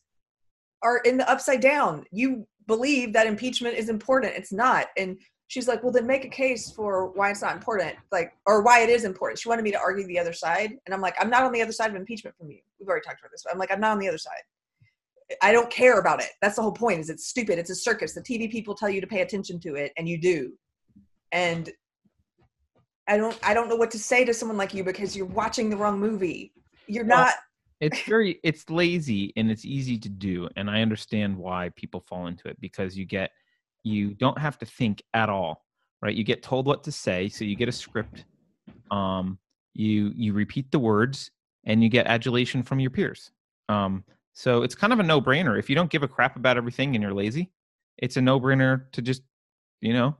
[0.82, 2.04] are in the upside down.
[2.10, 4.34] You believe that impeachment is important.
[4.36, 4.88] It's not.
[4.96, 5.18] And
[5.48, 8.80] she's like, well, then make a case for why it's not important, like, or why
[8.80, 9.38] it is important.
[9.38, 10.76] She wanted me to argue the other side.
[10.86, 12.60] And I'm like, I'm not on the other side of impeachment from you.
[12.78, 13.42] We've already talked about this.
[13.44, 14.42] But I'm like, I'm not on the other side.
[15.42, 16.30] I don't care about it.
[16.40, 17.58] That's the whole point is it's stupid.
[17.58, 18.14] It's a circus.
[18.14, 20.52] The TV people tell you to pay attention to it and you do.
[21.32, 21.70] And
[23.08, 25.70] I don't I don't know what to say to someone like you because you're watching
[25.70, 26.52] the wrong movie.
[26.86, 27.34] You're well, not
[27.80, 32.26] it's very it's lazy and it's easy to do and i understand why people fall
[32.26, 33.32] into it because you get
[33.84, 35.66] you don't have to think at all
[36.02, 36.14] right?
[36.14, 38.24] You get told what to say so you get a script
[38.90, 39.38] um
[39.74, 41.30] you you repeat the words
[41.64, 43.30] and you get adulation from your peers.
[43.68, 45.58] Um so it's kind of a no-brainer.
[45.58, 47.50] If you don't give a crap about everything and you're lazy
[47.98, 49.22] it's a no-brainer to just
[49.80, 50.16] you know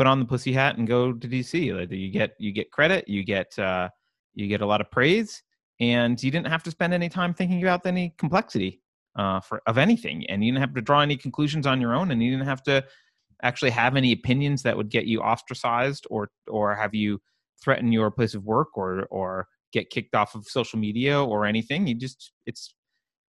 [0.00, 3.06] put on the pussy hat and go to dc Like you get you get credit
[3.06, 3.88] you get uh
[4.34, 5.42] you get a lot of praise
[5.80, 8.80] and you didn't have to spend any time thinking about any complexity
[9.16, 12.10] uh, for of anything, and you didn't have to draw any conclusions on your own,
[12.10, 12.84] and you didn't have to
[13.42, 17.20] actually have any opinions that would get you ostracized or or have you
[17.62, 21.86] threaten your place of work or or get kicked off of social media or anything.
[21.86, 22.74] You just it's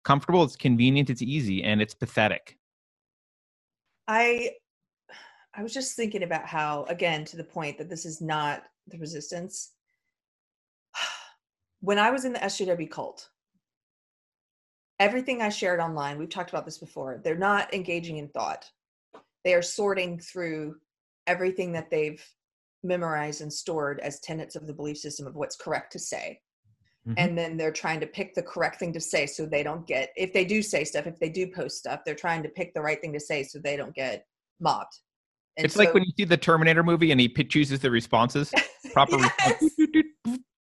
[0.04, 2.56] comfortable, it's convenient, it's easy, and it's pathetic.
[4.08, 4.50] I
[5.60, 8.96] I was just thinking about how again to the point that this is not the
[8.96, 9.72] resistance
[11.80, 13.28] when I was in the SJW cult,
[14.98, 18.70] everything I shared online, we've talked about this before, they're not engaging in thought.
[19.44, 20.76] They are sorting through
[21.26, 22.24] everything that they've
[22.82, 26.40] memorized and stored as tenets of the belief system of what's correct to say.
[27.06, 27.18] Mm-hmm.
[27.18, 30.08] And then they're trying to pick the correct thing to say so they don't get,
[30.16, 32.80] if they do say stuff, if they do post stuff, they're trying to pick the
[32.80, 34.24] right thing to say so they don't get
[34.58, 34.98] mobbed.
[35.56, 38.52] And it's so, like when you see the Terminator movie and he chooses the responses,
[38.92, 39.72] proper responses.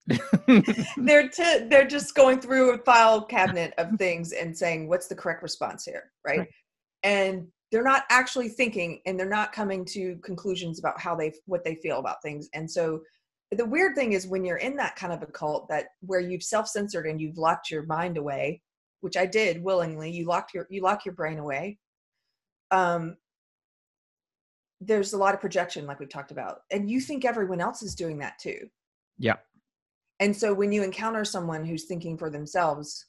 [0.97, 5.15] they're t- they're just going through a file cabinet of things and saying what's the
[5.15, 6.41] correct response here, right?
[6.41, 6.49] right?
[7.03, 11.65] And they're not actually thinking and they're not coming to conclusions about how they what
[11.65, 12.49] they feel about things.
[12.55, 13.03] And so
[13.51, 16.43] the weird thing is when you're in that kind of a cult that where you've
[16.43, 18.63] self-censored and you've locked your mind away,
[19.01, 21.79] which I did willingly, you locked your you lock your brain away.
[22.71, 23.17] Um
[24.81, 27.95] there's a lot of projection like we've talked about and you think everyone else is
[27.95, 28.69] doing that too.
[29.19, 29.37] Yeah.
[30.21, 33.07] And so when you encounter someone who's thinking for themselves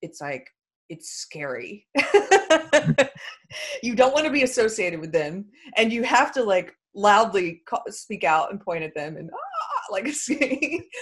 [0.00, 0.48] it's like
[0.88, 1.86] it's scary.
[3.82, 7.82] You don't want to be associated with them and you have to like loudly call,
[7.88, 10.94] speak out and point at them and ah, like you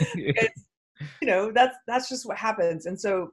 [1.22, 2.86] know that's that's just what happens.
[2.86, 3.32] And so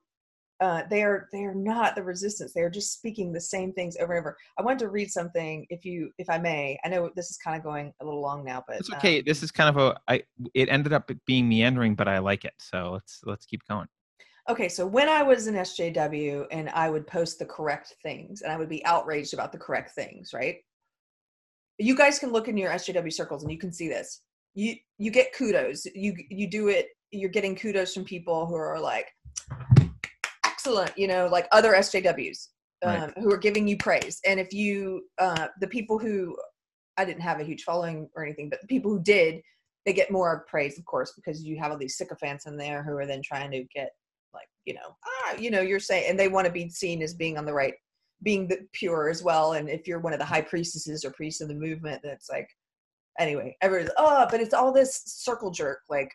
[0.60, 2.54] uh, they are they are not the resistance.
[2.54, 4.38] They are just speaking the same things over and over.
[4.58, 6.80] I wanted to read something, if you if I may.
[6.84, 9.20] I know this is kind of going a little long now, but it's okay.
[9.20, 10.24] Um, this is kind of a I.
[10.56, 12.54] It ended up being meandering, but I like it.
[12.58, 13.88] So let's let's keep going.
[14.50, 18.52] Okay, so when I was in SJW and I would post the correct things, and
[18.52, 20.56] I would be outraged about the correct things, right?
[21.78, 24.22] You guys can look in your SJW circles and you can see this.
[24.56, 25.86] You you get kudos.
[25.94, 26.88] You you do it.
[27.12, 29.08] You're getting kudos from people who are like
[30.68, 32.48] excellent, you know, like other SJWs.
[32.84, 33.18] um, Right.
[33.18, 34.20] who are giving you praise.
[34.26, 36.38] And if you, uh, the people who,
[36.98, 39.42] I didn't have a huge following or anything, but the people who did,
[39.86, 42.96] they get more praise, of course, because you have all these sycophants in there who
[42.98, 43.92] are then trying to get,
[44.34, 47.14] like, you know, ah, you know, you're saying, and they want to be seen as
[47.14, 47.76] being on the right,
[48.24, 49.54] being the pure as well.
[49.54, 52.50] And if you're one of the high priestesses or priests of the movement, that's like,
[53.18, 56.12] anyway, everyone's, oh, but it's all this circle jerk, like,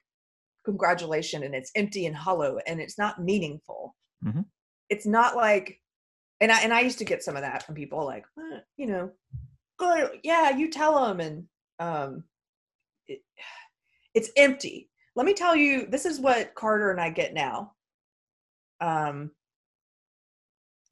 [0.64, 3.96] congratulation, and it's empty and hollow, and it's not meaningful.
[4.24, 4.44] Mhm.
[4.88, 5.80] It's not like,
[6.40, 8.86] and I and I used to get some of that from people, like, "Eh, you
[8.86, 9.10] know,
[9.78, 12.24] go, yeah, you tell them, and um,
[13.08, 13.22] it,
[14.14, 14.90] it's empty.
[15.16, 17.74] Let me tell you, this is what Carter and I get now.
[18.80, 19.30] Um,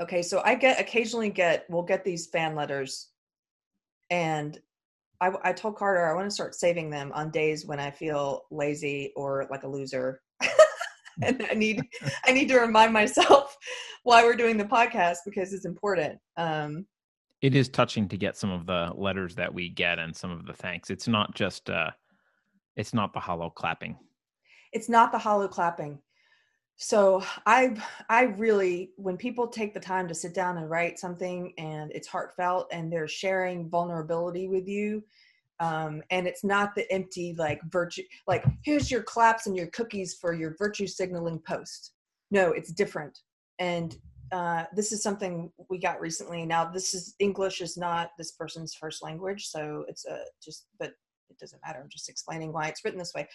[0.01, 3.11] okay, so I get occasionally get we'll get these fan letters,
[4.11, 4.59] and
[5.21, 8.45] I, I told Carter I want to start saving them on days when I feel
[8.51, 10.23] lazy or like a loser.
[11.25, 11.83] and I need
[12.25, 13.57] I need to remind myself
[14.03, 16.19] why we're doing the podcast because it's important.
[16.37, 16.87] Um,
[17.43, 20.47] It is touching to get some of the letters that we get and some of
[20.47, 20.91] the thanks.
[20.91, 21.91] It's not just uh
[22.77, 23.97] it's not the hollow clapping.
[24.73, 25.99] it's not the hollow clapping.
[26.77, 27.77] So I
[28.09, 32.09] I really when people take the time to sit down and write something and it's
[32.09, 35.03] heartfelt and they're sharing vulnerability with you
[35.61, 40.15] um, and it's not the empty like virtue like here's your claps and your cookies
[40.21, 41.93] for your virtue signaling post.
[42.31, 43.19] No, it's different.
[43.59, 43.97] And
[44.33, 46.47] uh, this is something we got recently.
[46.47, 50.93] Now this is English is not this person's first language, so it's a just but
[51.29, 51.81] it doesn't matter.
[51.81, 53.29] I'm just explaining why it's written this way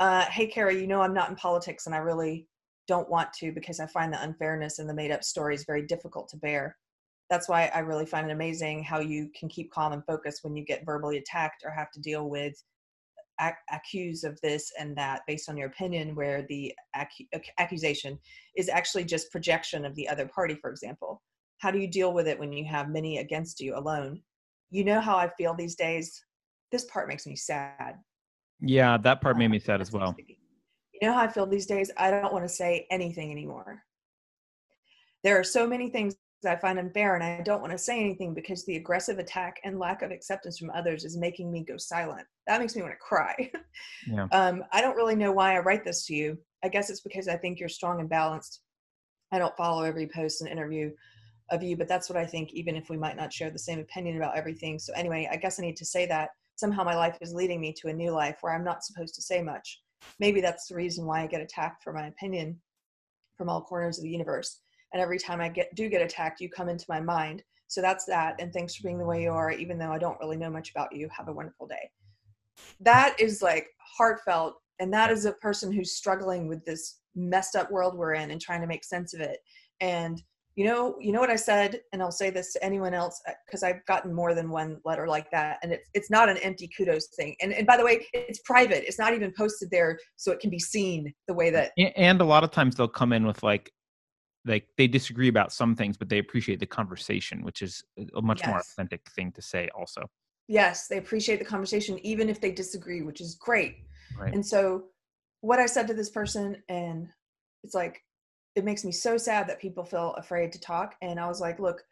[0.00, 2.46] uh, hey Keri you know i'm not in politics and i really
[2.86, 6.28] don't want to because i find the unfairness and the made up stories very difficult
[6.28, 6.76] to bear
[7.30, 10.56] that's why i really find it amazing how you can keep calm and focused when
[10.56, 12.54] you get verbally attacked or have to deal with
[13.40, 18.18] ac- accused of this and that based on your opinion where the ac- accusation
[18.56, 21.22] is actually just projection of the other party for example
[21.58, 24.20] how do you deal with it when you have many against you alone
[24.70, 26.24] you know how i feel these days
[26.72, 27.94] this part makes me sad
[28.60, 30.16] Yeah, that part made uh, me sad as well.
[31.00, 31.90] You know how I feel these days?
[31.96, 33.82] I don't want to say anything anymore.
[35.22, 38.34] There are so many things I find unfair, and I don't want to say anything
[38.34, 42.26] because the aggressive attack and lack of acceptance from others is making me go silent.
[42.46, 43.50] That makes me want to cry.
[44.06, 44.26] Yeah.
[44.32, 46.38] um, I don't really know why I write this to you.
[46.62, 48.60] I guess it's because I think you're strong and balanced.
[49.32, 50.90] I don't follow every post and interview
[51.50, 53.80] of you, but that's what I think, even if we might not share the same
[53.80, 54.78] opinion about everything.
[54.78, 57.74] So, anyway, I guess I need to say that somehow my life is leading me
[57.80, 59.80] to a new life where I'm not supposed to say much.
[60.18, 62.60] Maybe that's the reason why I get attacked for my opinion
[63.36, 64.60] from all corners of the universe.
[64.94, 67.42] And every time I get do get attacked, you come into my mind.
[67.66, 68.36] So that's that.
[68.38, 70.70] And thanks for being the way you are, even though I don't really know much
[70.70, 71.08] about you.
[71.14, 71.90] Have a wonderful day.
[72.80, 74.54] That is like heartfelt.
[74.78, 78.40] And that is a person who's struggling with this messed up world we're in and
[78.40, 79.38] trying to make sense of it.
[79.80, 80.22] And
[80.56, 83.32] you know, you know what I said, and I'll say this to anyone else uh,
[83.44, 86.70] because I've gotten more than one letter like that, and it's it's not an empty
[86.76, 87.34] kudos thing.
[87.42, 88.86] And and by the way, it's private.
[88.86, 92.24] It's not even posted there so it can be seen the way that And a
[92.24, 93.72] lot of times they'll come in with like
[94.46, 97.82] like they disagree about some things, but they appreciate the conversation, which is
[98.16, 100.02] a much more authentic thing to say also.
[100.48, 103.76] yes, they appreciate the conversation even if they disagree, which is great.
[104.18, 104.34] Right.
[104.34, 104.84] And so,
[105.40, 107.08] what I said to this person, and
[107.62, 108.00] it's like,
[108.54, 110.94] it makes me so sad that people feel afraid to talk.
[111.02, 111.82] And I was like, look,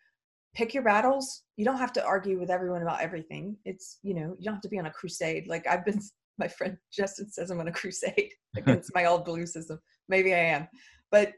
[0.55, 1.43] pick your battles.
[1.57, 3.57] You don't have to argue with everyone about everything.
[3.65, 5.49] It's, you know, you don't have to be on a crusade.
[5.49, 6.01] Like I've been,
[6.38, 9.79] my friend Justin says I'm on a crusade against my old belief system.
[10.09, 10.69] Maybe I am,
[11.11, 11.33] but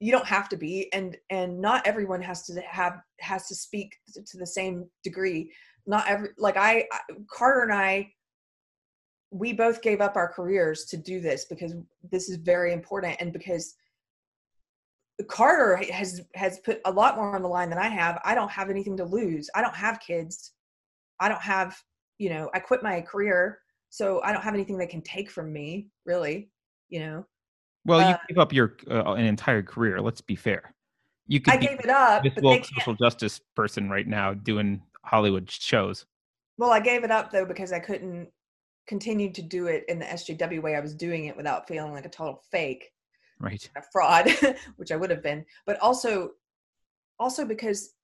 [0.00, 0.92] you don't have to be.
[0.92, 5.52] And, and not everyone has to have, has to speak to the same degree.
[5.86, 6.86] Not every, like I
[7.30, 8.12] Carter and I,
[9.30, 11.74] we both gave up our careers to do this because
[12.10, 13.74] this is very important and because
[15.26, 18.20] Carter has has put a lot more on the line than I have.
[18.24, 19.50] I don't have anything to lose.
[19.54, 20.52] I don't have kids.
[21.18, 21.76] I don't have,
[22.18, 23.58] you know, I quit my career,
[23.90, 26.50] so I don't have anything they can take from me, really,
[26.88, 27.26] you know.
[27.88, 30.00] Well, you Uh, gave up your uh, an entire career.
[30.00, 30.74] Let's be fair.
[31.26, 32.34] You could I be gave it up, this
[32.68, 36.06] social justice person right now doing Hollywood shows.
[36.58, 38.28] Well, I gave it up though because I couldn't
[38.86, 42.06] continue to do it in the SJW way I was doing it without feeling like
[42.06, 42.90] a total fake.
[43.40, 43.70] Right.
[43.76, 44.28] a fraud,
[44.76, 46.32] which I would have been, but also
[47.20, 47.94] also because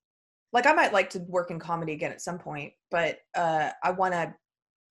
[0.53, 3.91] like I might like to work in comedy again at some point, but uh I
[3.91, 4.35] want to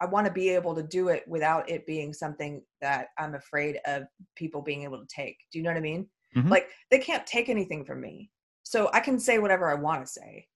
[0.04, 3.80] I want to be able to do it without it being something that I'm afraid
[3.86, 4.04] of
[4.36, 5.38] people being able to take.
[5.50, 6.10] Do you know what I mean?
[6.36, 6.50] Mhm.
[6.50, 8.30] Like they can't take anything from me.
[8.64, 10.48] So I can say whatever I want to say.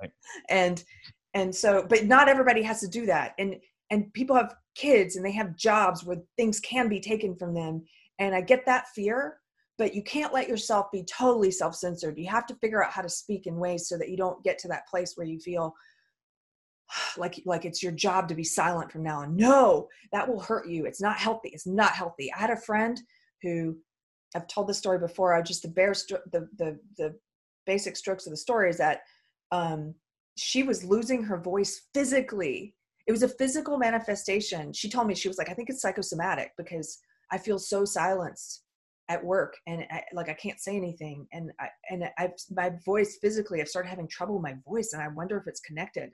[0.00, 0.10] Right.
[0.48, 0.82] And
[1.34, 3.34] and so but not everybody has to do that.
[3.38, 3.56] And
[3.90, 7.84] and people have kids and they have jobs where things can be taken from them
[8.18, 9.40] and I get that fear,
[9.76, 13.08] but you can't let yourself be totally self-censored you have to figure out how to
[13.08, 15.74] speak in ways so that you don't get to that place where you feel
[17.16, 19.36] like like it's your job to be silent from now on.
[19.36, 20.86] No that will hurt you.
[20.86, 21.50] It's not healthy.
[21.52, 22.32] It's not healthy.
[22.32, 23.00] I had a friend
[23.42, 23.76] who
[24.36, 25.92] i've told this story before i just the bare
[26.32, 27.12] the the the
[27.66, 29.00] basic strokes of the story is that
[29.50, 29.92] um
[30.36, 32.74] she was losing her voice physically.
[33.06, 34.72] It was a physical manifestation.
[34.72, 36.98] She told me she was like i think it's psychosomatic because
[37.30, 38.62] i feel so silenced
[39.08, 43.18] at work and I, like i can't say anything and i and i my voice
[43.20, 46.10] physically i've started having trouble with my voice and i wonder if it's connected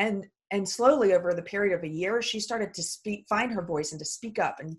[0.00, 3.62] and and slowly over the period of a year she started to speak find her
[3.62, 4.76] voice and to speak up and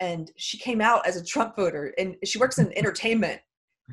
[0.00, 3.40] and she came out as a trump voter and she works in entertainment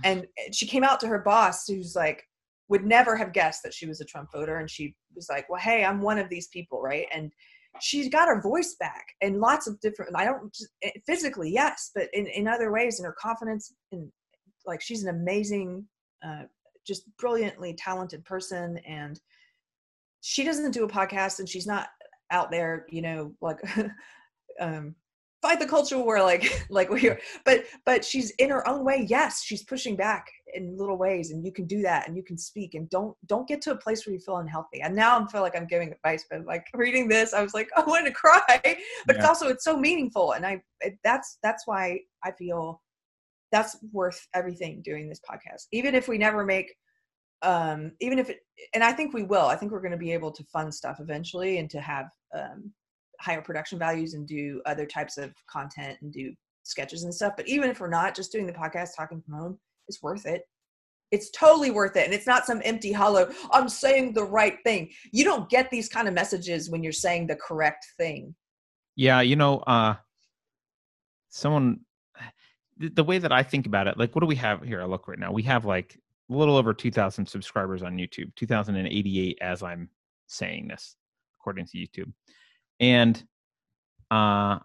[0.06, 2.24] and she came out to her boss who's like
[2.70, 5.60] would never have guessed that she was a trump voter and she was like well
[5.60, 7.08] hey i'm one of these people right?
[7.12, 7.32] And
[7.80, 12.08] she's got her voice back and lots of different i don't eh, physically yes but
[12.14, 14.12] in, in other ways in her confidence and
[14.66, 15.86] like she's an amazing
[16.26, 16.44] uh,
[16.88, 19.20] just brilliantly talented person and
[20.22, 21.88] she doesn't do a podcast and she's not
[22.32, 23.58] out there you know like
[24.60, 24.96] um
[25.42, 29.06] fight the culture war like like we are but but she's in her own way.
[29.08, 32.38] Yes she's pushing back in little ways and you can do that and you can
[32.38, 34.82] speak and don't don't get to a place where you feel unhealthy.
[34.82, 37.70] And now i feel like i'm giving advice but like reading this i was like
[37.78, 39.14] i want to cry but yeah.
[39.16, 42.82] it's also it's so meaningful and i it, that's that's why i feel
[43.52, 46.74] that's worth everything doing this podcast even if we never make
[47.44, 48.40] um even if it
[48.74, 51.00] and i think we will i think we're going to be able to fund stuff
[51.00, 52.72] eventually and to have um
[53.20, 56.34] higher production values and do other types of content and do
[56.64, 59.60] sketches and stuff but even if we're not just doing the podcast talking from home
[59.88, 60.44] it's worth it.
[61.12, 64.90] It's totally worth it and it's not some empty hollow i'm saying the right thing.
[65.14, 68.36] You don't get these kind of messages when you're saying the correct thing.
[68.96, 69.96] Yeah you know uh
[71.30, 71.80] someone
[72.78, 75.08] the way that i think about it like what do we have here i look
[75.08, 75.32] right now?
[75.32, 75.98] We have like
[76.30, 79.90] a little over 2000 subscribers on youtube 2088 as i'm
[80.28, 80.96] saying this
[81.40, 82.12] according to youtube.
[82.80, 83.24] And
[84.12, 84.60] uh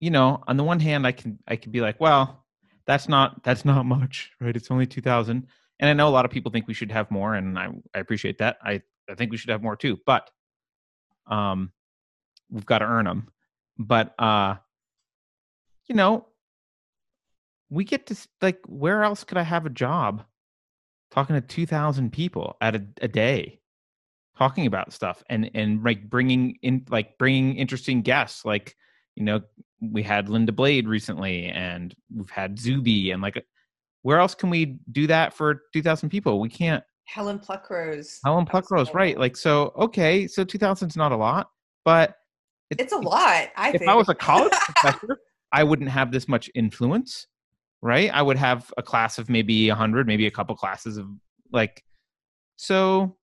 [0.00, 2.44] you know on the one hand i can i can be like well
[2.86, 4.56] that's not that's not much right?
[4.56, 5.46] It's only 2000
[5.80, 7.98] and i know a lot of people think we should have more and i i
[7.98, 8.58] appreciate that.
[8.62, 10.30] I i think we should have more too but
[11.26, 11.72] um
[12.50, 13.28] we've got to earn them
[13.78, 14.56] but uh
[15.86, 16.26] you know
[17.68, 20.24] we get to like where else could i have a job
[21.10, 23.58] talking to 2000 people at a, a day
[24.38, 28.74] talking about stuff and and like bringing in like bringing interesting guests like
[29.16, 29.40] you know
[29.82, 33.44] we had linda blade recently and we've had zuby and like
[34.02, 36.40] where else can we do that for 2000 people?
[36.40, 38.18] We can't helen pluckrose.
[38.24, 41.50] Helen pluckrose right like so okay so 2000 is not a lot
[41.84, 42.14] but
[42.70, 43.90] it's, it's a lot i if think.
[43.90, 45.18] i was a college professor
[45.50, 47.26] i wouldn't have this much influence
[47.82, 51.06] right i would have a class of maybe 100 maybe a couple classes of
[51.52, 51.82] like
[52.56, 53.16] so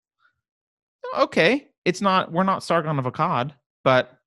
[1.15, 3.51] okay, it's not we're not Sargon of Akkad,
[3.83, 4.17] but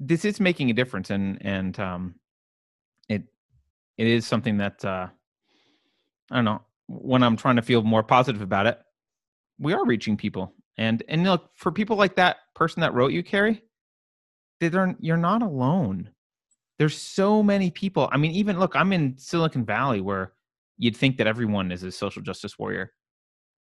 [0.00, 2.14] this is making a difference, and and um,
[3.08, 3.22] it
[3.96, 5.08] it is something that uh,
[6.30, 6.62] I don't know.
[6.86, 8.78] When I'm trying to feel more positive about it,
[9.58, 13.22] we are reaching people, and and look for people like that person that wrote you,
[13.22, 13.62] Keri.
[14.60, 16.10] They're you're not alone.
[16.78, 18.08] There's so many people.
[18.12, 20.32] I mean, even look, I'm in Silicon Valley where
[20.76, 22.92] you'd think that everyone is a social justice warrior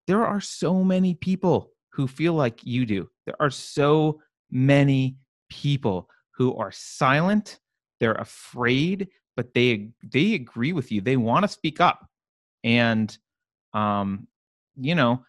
[0.06, 3.08] there are so many people who feel like you do.
[3.24, 5.16] There are so many
[5.50, 7.58] people who are silent,
[7.98, 11.00] they're afraid, but they they agree with you.
[11.00, 12.08] They want to speak up.
[12.62, 13.16] And
[13.72, 14.28] um,
[14.76, 15.24] you know,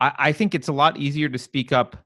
[0.00, 1.96] I, I think it's a lot easier to speak up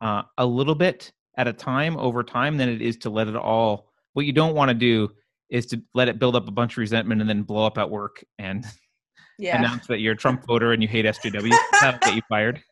[0.00, 3.36] uh, a little bit at a time over time than it is to let it
[3.36, 5.08] all what you don't want to do
[5.50, 7.88] is to let it build up a bunch of resentment and then blow up at
[7.88, 8.64] work and
[9.38, 9.58] yeah.
[9.58, 11.52] announce that you're a Trump voter and you hate SJW.
[11.80, 12.62] That'll get you fired.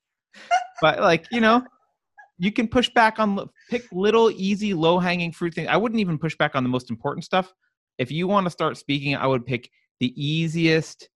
[0.81, 1.65] But like you know,
[2.39, 5.69] you can push back on pick little easy low hanging fruit things.
[5.71, 7.53] I wouldn't even push back on the most important stuff.
[7.99, 9.71] If you want to start speaking, I would pick
[10.01, 11.09] the easiest,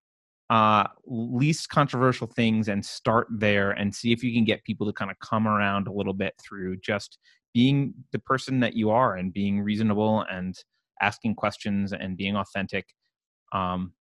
[0.49, 4.93] uh, least controversial things and start there and see if you can get people to
[4.95, 7.19] kind of come around a little bit through just
[7.53, 10.57] being the person that you are and being reasonable and
[11.01, 12.87] asking questions and being authentic.
[13.53, 13.93] Um,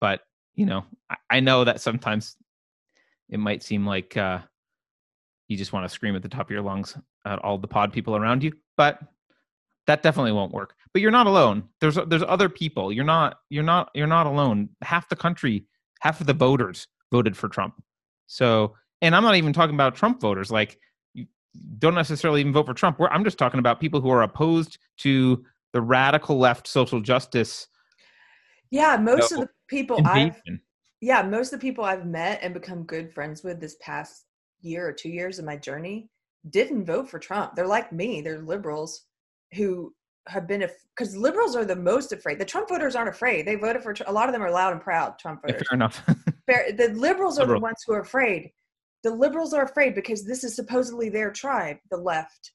[0.00, 0.20] but
[0.54, 2.36] you know, I, I know that sometimes
[3.28, 4.40] it might seem like uh,
[5.48, 7.92] you just want to scream at the top of your lungs at all the pod
[7.92, 9.00] people around you, but
[9.86, 10.74] that definitely won't work.
[10.92, 11.64] But you're not alone.
[11.80, 12.92] There's there's other people.
[12.92, 14.70] You're not you're not you're not alone.
[14.82, 15.66] Half the country,
[16.00, 17.74] half of the voters voted for Trump.
[18.26, 20.50] So, and I'm not even talking about Trump voters.
[20.50, 20.78] Like,
[21.78, 22.98] don't necessarily even vote for Trump.
[23.10, 27.68] I'm just talking about people who are opposed to the radical left social justice
[28.70, 30.40] Yeah, most So, of the people I've
[31.00, 34.24] yeah, most of the people I've met and become good friends with this past
[34.60, 36.10] year or two years of my journey
[36.50, 37.54] didn't vote for Trump.
[37.54, 38.20] They're like me.
[38.20, 39.04] They're liberals
[39.54, 39.94] who
[40.26, 42.38] have been because liberals are the most afraid.
[42.40, 43.46] The Trump voters aren't afraid.
[43.46, 45.62] They voted for Tr- a lot of them are loud and proud Trump voters.
[45.68, 46.02] fair enough.
[46.46, 47.60] Fair- the liberals are Liberal.
[47.60, 48.50] the ones who are afraid.
[49.04, 52.52] The liberals are afraid because this is supposedly their tribe, the left.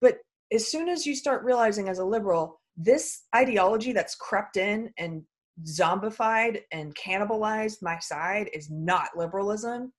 [0.00, 0.18] But
[0.52, 5.22] as soon as you start realizing as a liberal, this ideology that's crept in and
[5.64, 9.92] zombified and cannibalized my side is not liberalism,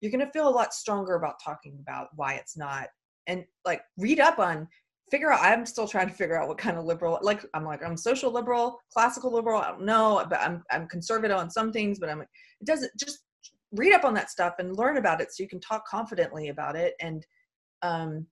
[0.00, 2.88] you're going to feel a lot stronger about talking about why it's not.
[3.26, 4.68] And like read up on
[5.10, 7.84] figure out i'm still trying to figure out what kind of liberal like i'm like
[7.84, 11.98] i'm social liberal classical liberal i don't know but i'm i'm conservative on some things
[11.98, 12.28] but i'm like
[12.60, 13.24] it doesn't just
[13.72, 16.76] read up on that stuff and learn about it so you can talk confidently about
[16.76, 17.26] it and
[17.82, 18.26] um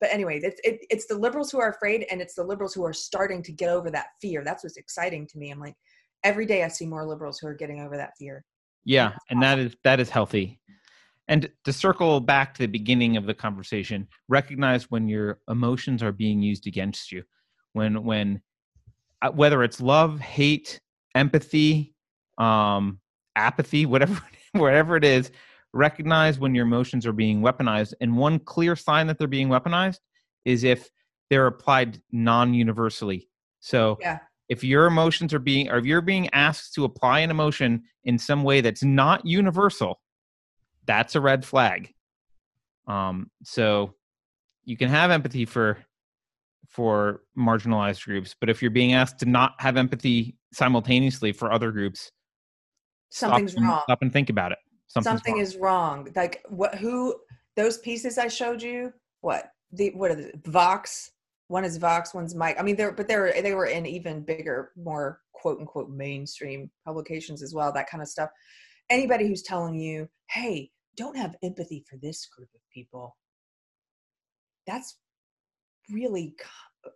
[0.00, 2.84] but anyway it's it, it's the liberals who are afraid and it's the liberals who
[2.84, 5.74] are starting to get over that fear that's what's exciting to me i'm like
[6.24, 8.44] every day i see more liberals who are getting over that fear
[8.88, 10.60] Yeah, and that is that is healthy.
[11.28, 16.10] And to circle back to the beginning of the conversation, recognize when your emotions are
[16.10, 17.22] being used against you.
[17.74, 18.40] When when
[19.20, 20.80] uh, whether it's love, hate,
[21.14, 21.94] empathy,
[22.38, 23.00] um,
[23.36, 24.22] apathy, whatever
[24.58, 25.30] whatever it is,
[25.72, 27.94] recognize when your emotions are being weaponized.
[28.00, 29.98] And one clear sign that they're being weaponized
[30.44, 30.90] is if
[31.30, 33.28] they're applied non-universally.
[33.60, 37.30] So yeah if your emotions are being or if you're being asked to apply an
[37.30, 40.00] emotion in some way that's not universal
[40.86, 41.92] that's a red flag
[42.86, 43.94] um so
[44.64, 45.78] you can have empathy for
[46.68, 51.70] for marginalized groups but if you're being asked to not have empathy simultaneously for other
[51.70, 52.10] groups
[53.10, 53.82] stop something's and- wrong.
[53.84, 54.58] stop and think about it.
[54.88, 55.42] Something's something wrong.
[55.42, 56.08] is wrong.
[56.16, 57.14] Like what who
[57.56, 61.10] those pieces i showed you what the what are the vox?
[61.48, 62.56] One is vox one's Mic.
[62.58, 67.42] I mean they're but they're they were in even bigger more quote unquote mainstream publications
[67.42, 68.30] as well that kind of stuff.
[68.90, 73.16] Anybody who's telling you hey don't have empathy for this group of people
[74.66, 74.98] that's
[75.90, 76.34] really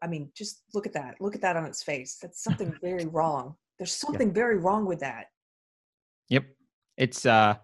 [0.03, 1.17] I mean just look at that.
[1.21, 2.19] Look at that on its face.
[2.23, 3.55] That's something very wrong.
[3.79, 5.27] There's something very wrong with that
[6.29, 6.45] Yep.
[6.97, 7.57] It's uh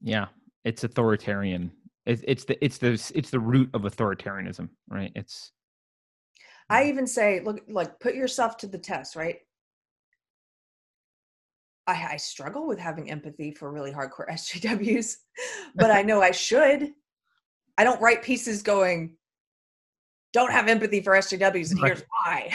[0.00, 0.26] yeah,
[0.64, 1.72] it's authoritarian.
[2.06, 5.12] It's it's the it's the it's the root of authoritarianism, right?
[5.14, 5.52] It's
[6.68, 9.38] I even say, look, like put yourself to the test, right?
[11.86, 15.16] I, I struggle with having empathy for really hardcore SJWs,
[15.74, 16.92] but I know I should.
[17.76, 19.16] I don't write pieces going,
[20.32, 22.54] don't have empathy for SJWs, and here's why.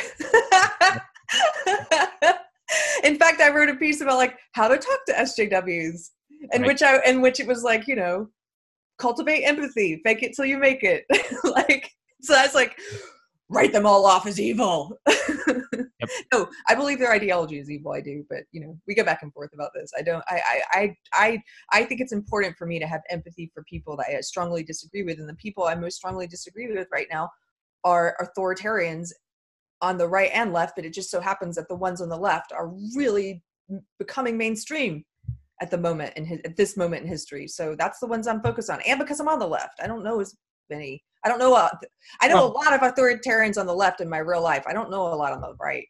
[3.03, 6.09] in fact, I wrote a piece about like how to talk to SJWs,
[6.53, 6.67] in Right.
[6.67, 8.29] which I in which it was like, you know,
[8.97, 11.05] cultivate empathy, fake it till you make it.
[11.43, 11.91] like
[12.21, 12.77] so that's like
[13.49, 14.97] write them all off as evil.
[16.33, 17.91] No, I believe their ideology is evil.
[17.91, 19.91] I do, but you know, we go back and forth about this.
[19.97, 20.23] I don't.
[20.27, 20.41] I.
[20.47, 20.61] I.
[20.73, 20.95] I.
[21.13, 21.41] I,
[21.71, 25.03] I think it's important for me to have empathy for people that I strongly disagree
[25.03, 27.29] with, and the people I most strongly disagree with right now
[27.83, 29.09] are authoritarians
[29.81, 30.75] on the right and left.
[30.75, 33.41] But it just so happens that the ones on the left are really
[33.97, 35.05] becoming mainstream
[35.61, 37.47] at the moment in his, at this moment in history.
[37.47, 40.03] So that's the ones I'm focused on, and because I'm on the left, I don't
[40.03, 40.35] know as
[40.69, 41.03] many.
[41.25, 41.53] I don't know.
[41.53, 41.69] Uh,
[42.21, 44.63] I know a lot of authoritarians on the left in my real life.
[44.67, 45.85] I don't know a lot on the right.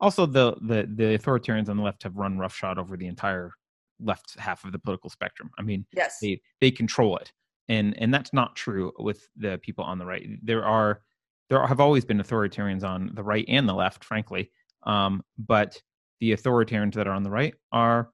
[0.00, 3.52] also the the the authoritarians on the left have run roughshod over the entire
[4.00, 5.50] left half of the political spectrum.
[5.58, 6.18] I mean, Yes.
[6.22, 7.32] they they control it,
[7.68, 10.26] and and that's not true with the people on the right.
[10.42, 11.02] There are
[11.50, 14.50] there have always been authoritarians on the right and the left, frankly,
[14.84, 15.80] um, but
[16.20, 18.10] the authoritarians that are on the right are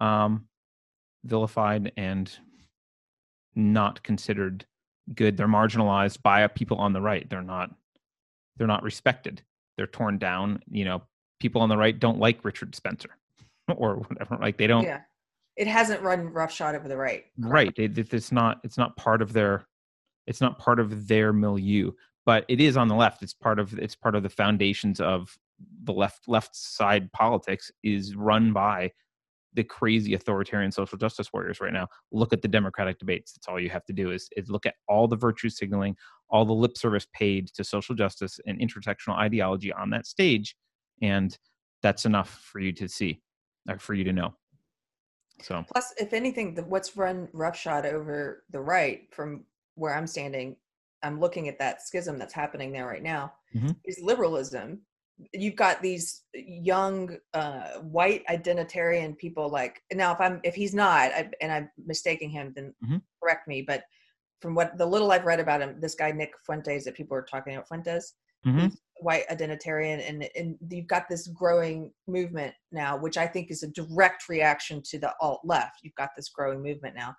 [0.00, 0.46] um,
[1.24, 2.30] vilified and
[3.54, 4.64] not considered
[5.14, 5.36] good.
[5.36, 7.28] They're marginalized by people on the right.
[7.28, 7.70] They're not
[8.56, 9.42] they're not respected.
[9.76, 10.62] They're torn down.
[10.70, 11.02] You know,
[11.40, 13.10] people on the right don't like Richard Spencer
[13.76, 14.36] or whatever.
[14.40, 15.00] Like they don't Yeah.
[15.56, 17.24] It hasn't run roughshod over the right.
[17.38, 19.66] right it, it- it's not it's not part of their
[20.26, 21.92] it's not part of their milieu
[22.26, 23.22] but it is on the left.
[23.22, 25.38] It's part of it's part of the foundations of
[25.84, 28.90] the left left side politics is run by
[29.54, 31.88] the crazy authoritarian social justice warriors right now.
[32.12, 33.32] Look at the democratic debates.
[33.32, 35.96] That's all you have to do is, is look at all the virtue signaling
[36.28, 40.56] all the lip service paid to social justice and intersectional ideology on that stage
[41.02, 41.38] and
[41.82, 43.20] that's enough for you to see
[43.68, 44.34] or for you to know.
[45.42, 45.64] So.
[45.72, 50.56] Plus, if anything, the, what's run roughshod over the right from where I'm standing,
[51.06, 53.76] I'm looking at that schism that's happening there right now, Mhm.
[53.84, 54.82] is liberalism.
[55.32, 60.12] You've got these young uh, white identitarian people like now.
[60.12, 63.02] If I'm if he's not, I, and I'm mistaking him, then Mhm.
[63.22, 63.62] correct me.
[63.62, 63.84] But
[64.40, 67.22] from what the little I've read about him, this guy Nick Fuentes that people are
[67.22, 68.76] talking about Fuentes, Mhm.
[69.00, 73.68] white identitarian and and you've got this growing movement now which i think is a
[73.68, 77.14] direct reaction to the alt left you've got this growing movement now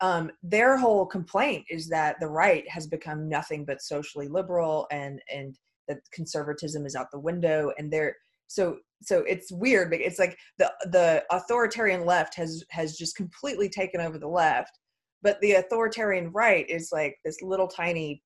[0.00, 5.20] um, their whole complaint is that the right has become nothing but socially liberal and
[5.32, 5.56] and
[5.88, 8.14] that conservatism is out the window and they're
[8.48, 13.68] so so it's weird but it's like the the authoritarian left has has just completely
[13.68, 14.78] taken over the left
[15.22, 18.22] but the authoritarian right is like this little tiny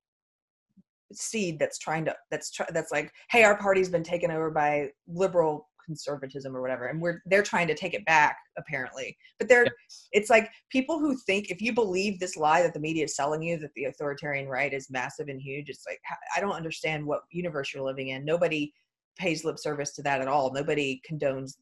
[1.12, 4.88] seed that's trying to that's try, that's like hey our party's been taken over by
[5.08, 9.16] liberal conservatism or whatever and we're they're trying to take it back apparently.
[9.40, 10.08] But they're yes.
[10.12, 13.42] it's like people who think if you believe this lie that the media is selling
[13.42, 15.98] you that the authoritarian right is massive and huge it's like
[16.36, 18.24] i don't understand what universe you're living in.
[18.24, 18.72] Nobody
[19.18, 20.52] pays lip service to that at all.
[20.52, 21.54] Nobody condones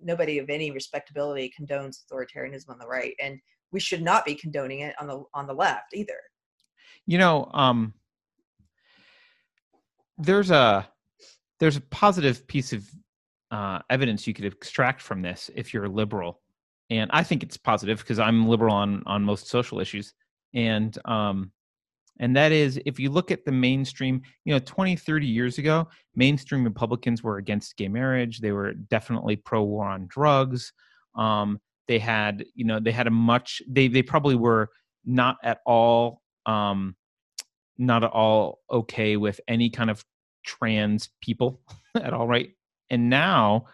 [0.00, 3.40] nobody of any respectability condones authoritarianism on the right and
[3.72, 6.20] we should not be condoning it on the on the left either.
[7.06, 7.94] You know um
[10.18, 10.88] there's a
[11.60, 12.88] there's a positive piece of
[13.54, 16.40] uh, evidence you could extract from this if you're liberal,
[16.90, 20.12] and I think it's positive because I'm liberal on on most social issues,
[20.54, 21.52] and um,
[22.18, 25.88] and that is if you look at the mainstream you know 20 30 years ago
[26.16, 28.40] mainstream republicans were against gay marriage.
[28.40, 30.72] They were definitely pro war on drugs.
[31.14, 34.70] Um, they had you know they had a much they they probably were
[35.04, 36.96] not at all um,
[37.78, 40.04] not at all okay with any kind of
[40.44, 41.60] trans people
[41.94, 42.50] at all, right?
[42.90, 43.66] And now,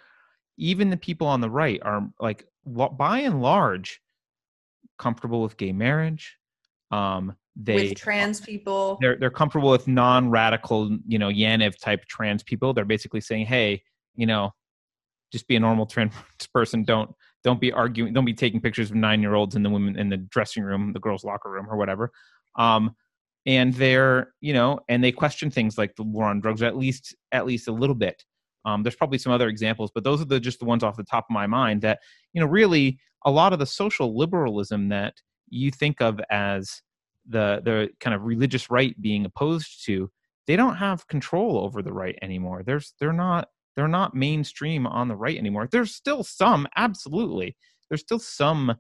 [0.57, 4.01] even the people on the right are like, by and large,
[4.99, 6.37] comfortable with gay marriage.
[6.91, 12.43] Um, they with trans people, they're they're comfortable with non-radical, you know, Yaniv type trans
[12.43, 12.73] people.
[12.73, 13.83] They're basically saying, hey,
[14.15, 14.53] you know,
[15.33, 16.13] just be a normal trans
[16.55, 16.85] person.
[16.85, 17.11] Don't
[17.43, 18.13] don't be arguing.
[18.13, 20.93] Don't be taking pictures of nine year olds in the women in the dressing room,
[20.93, 22.13] the girls' locker room, or whatever.
[22.57, 22.95] Um,
[23.47, 27.17] and they're you know and they question things like the war on drugs at least
[27.33, 28.23] at least a little bit
[28.65, 31.05] um, there's probably some other examples but those are the just the ones off the
[31.05, 32.01] top of my mind that
[32.33, 35.15] you know really a lot of the social liberalism that
[35.49, 36.83] you think of as
[37.29, 40.11] the the kind of religious right being opposed to
[40.47, 42.65] they don't have control over the right anymore.
[42.65, 45.69] There's they're not they're not mainstream on the right anymore.
[45.71, 47.57] There's still some absolutely.
[47.89, 48.75] There's still some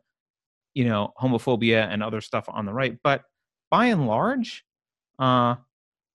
[0.74, 3.22] you know homophobia and other stuff on the right but
[3.70, 4.64] by and large,
[5.20, 5.55] uh,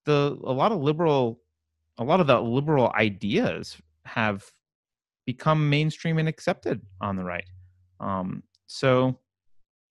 [0.04, 1.40] the a lot of liberal,
[1.98, 4.44] a lot of the liberal ideas have
[5.26, 7.46] become mainstream and accepted on the right.
[8.00, 9.18] Um, so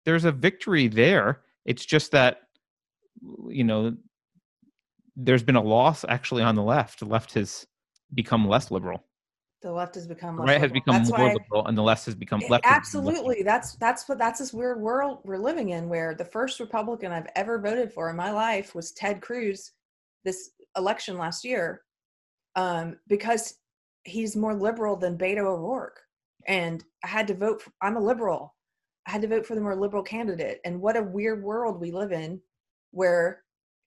[0.05, 1.41] there's a victory there.
[1.65, 2.41] It's just that
[3.49, 3.95] you know
[5.15, 6.99] there's been a loss actually on the left.
[6.99, 7.65] The left has
[8.13, 9.03] become less liberal
[9.65, 12.39] the left has become right has become that's more liberal and the left has become
[12.49, 16.59] left absolutely that's that's what that's this weird world we're living in where the first
[16.59, 19.71] republican i've ever voted for in my life was ted cruz
[20.23, 21.81] this election last year
[22.55, 23.55] um, because
[24.03, 26.01] he's more liberal than beto o'rourke
[26.47, 28.55] and i had to vote for, i'm a liberal
[29.07, 31.91] i had to vote for the more liberal candidate and what a weird world we
[31.91, 32.39] live in
[32.91, 33.41] where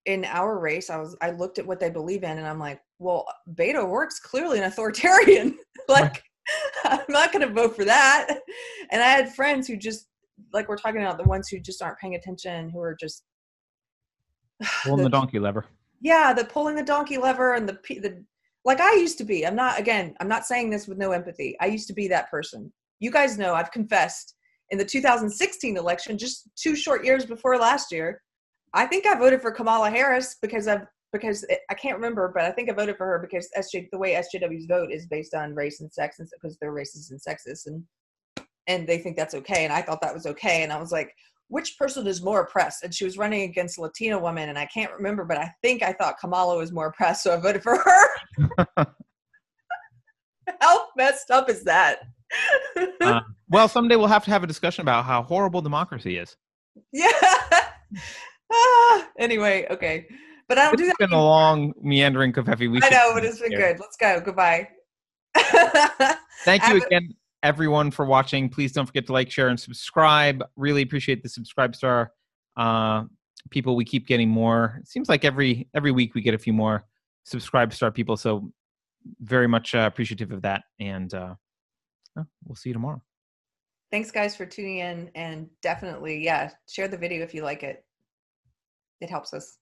[0.09, 2.81] in our race, I was I looked at what they believe in, and I'm like,
[2.99, 5.59] well, Beto O'Rourke's clearly an authoritarian.
[5.89, 6.25] like,
[6.85, 8.39] I'm not going to vote for that.
[8.91, 10.07] And I had friends who just
[10.53, 13.23] like we're talking about the ones who just aren't paying attention, who are just
[14.83, 15.67] pulling the, the donkey lever.
[16.01, 18.25] Yeah, the pulling the donkey lever and the the
[18.65, 19.47] like I used to be.
[19.47, 20.15] I'm not again.
[20.21, 21.57] I'm not saying this with no empathy.
[21.61, 22.73] I used to be that person.
[23.01, 24.35] You guys know I've confessed
[24.71, 28.21] in the 2016 election, just two short years before last year.
[28.75, 32.45] I think I voted for Kamala Harris because I've because it, I can't remember, but
[32.45, 35.55] I think I voted for her because SJ the way SJWs vote is based on
[35.55, 37.83] race and sex, and because they're racist and sexist, and
[38.67, 41.15] and they think that's okay, and I thought that was okay, and I was like,
[41.49, 42.85] which person is more oppressed?
[42.85, 45.83] And she was running against a Latina woman, and I can't remember, but I think
[45.83, 48.87] I thought Kamala was more oppressed, so I voted for her.
[50.61, 52.01] How messed up is that?
[53.01, 56.37] uh, well, someday we'll have to have a discussion about how horrible democracy is.
[56.93, 57.11] Yeah
[58.53, 60.07] ah, anyway, okay.
[60.49, 60.97] But I don't it's do that.
[61.01, 62.71] It's been a long meandering covfefe.
[62.71, 63.73] We I know, but it's been here.
[63.73, 63.81] good.
[63.81, 64.21] Let's go.
[64.21, 64.69] Goodbye.
[66.45, 68.49] Thank you again, everyone, for watching.
[68.49, 70.45] Please don't forget to like, share, and subscribe.
[70.57, 72.09] Really appreciate the SubscribeStar
[72.57, 73.05] uh,
[73.51, 73.77] people.
[73.77, 74.79] We keep getting more.
[74.81, 76.85] It seems like every every week we get a few more
[77.27, 78.17] SubscribeStar people.
[78.17, 78.53] So
[79.21, 80.63] very much uh, appreciative of that.
[80.81, 81.35] And uh,
[82.45, 83.03] we'll see you tomorrow.
[83.91, 85.11] Thanks, guys, for tuning in.
[85.15, 87.85] And definitely, yeah, share the video if you like it
[89.01, 89.59] it helps us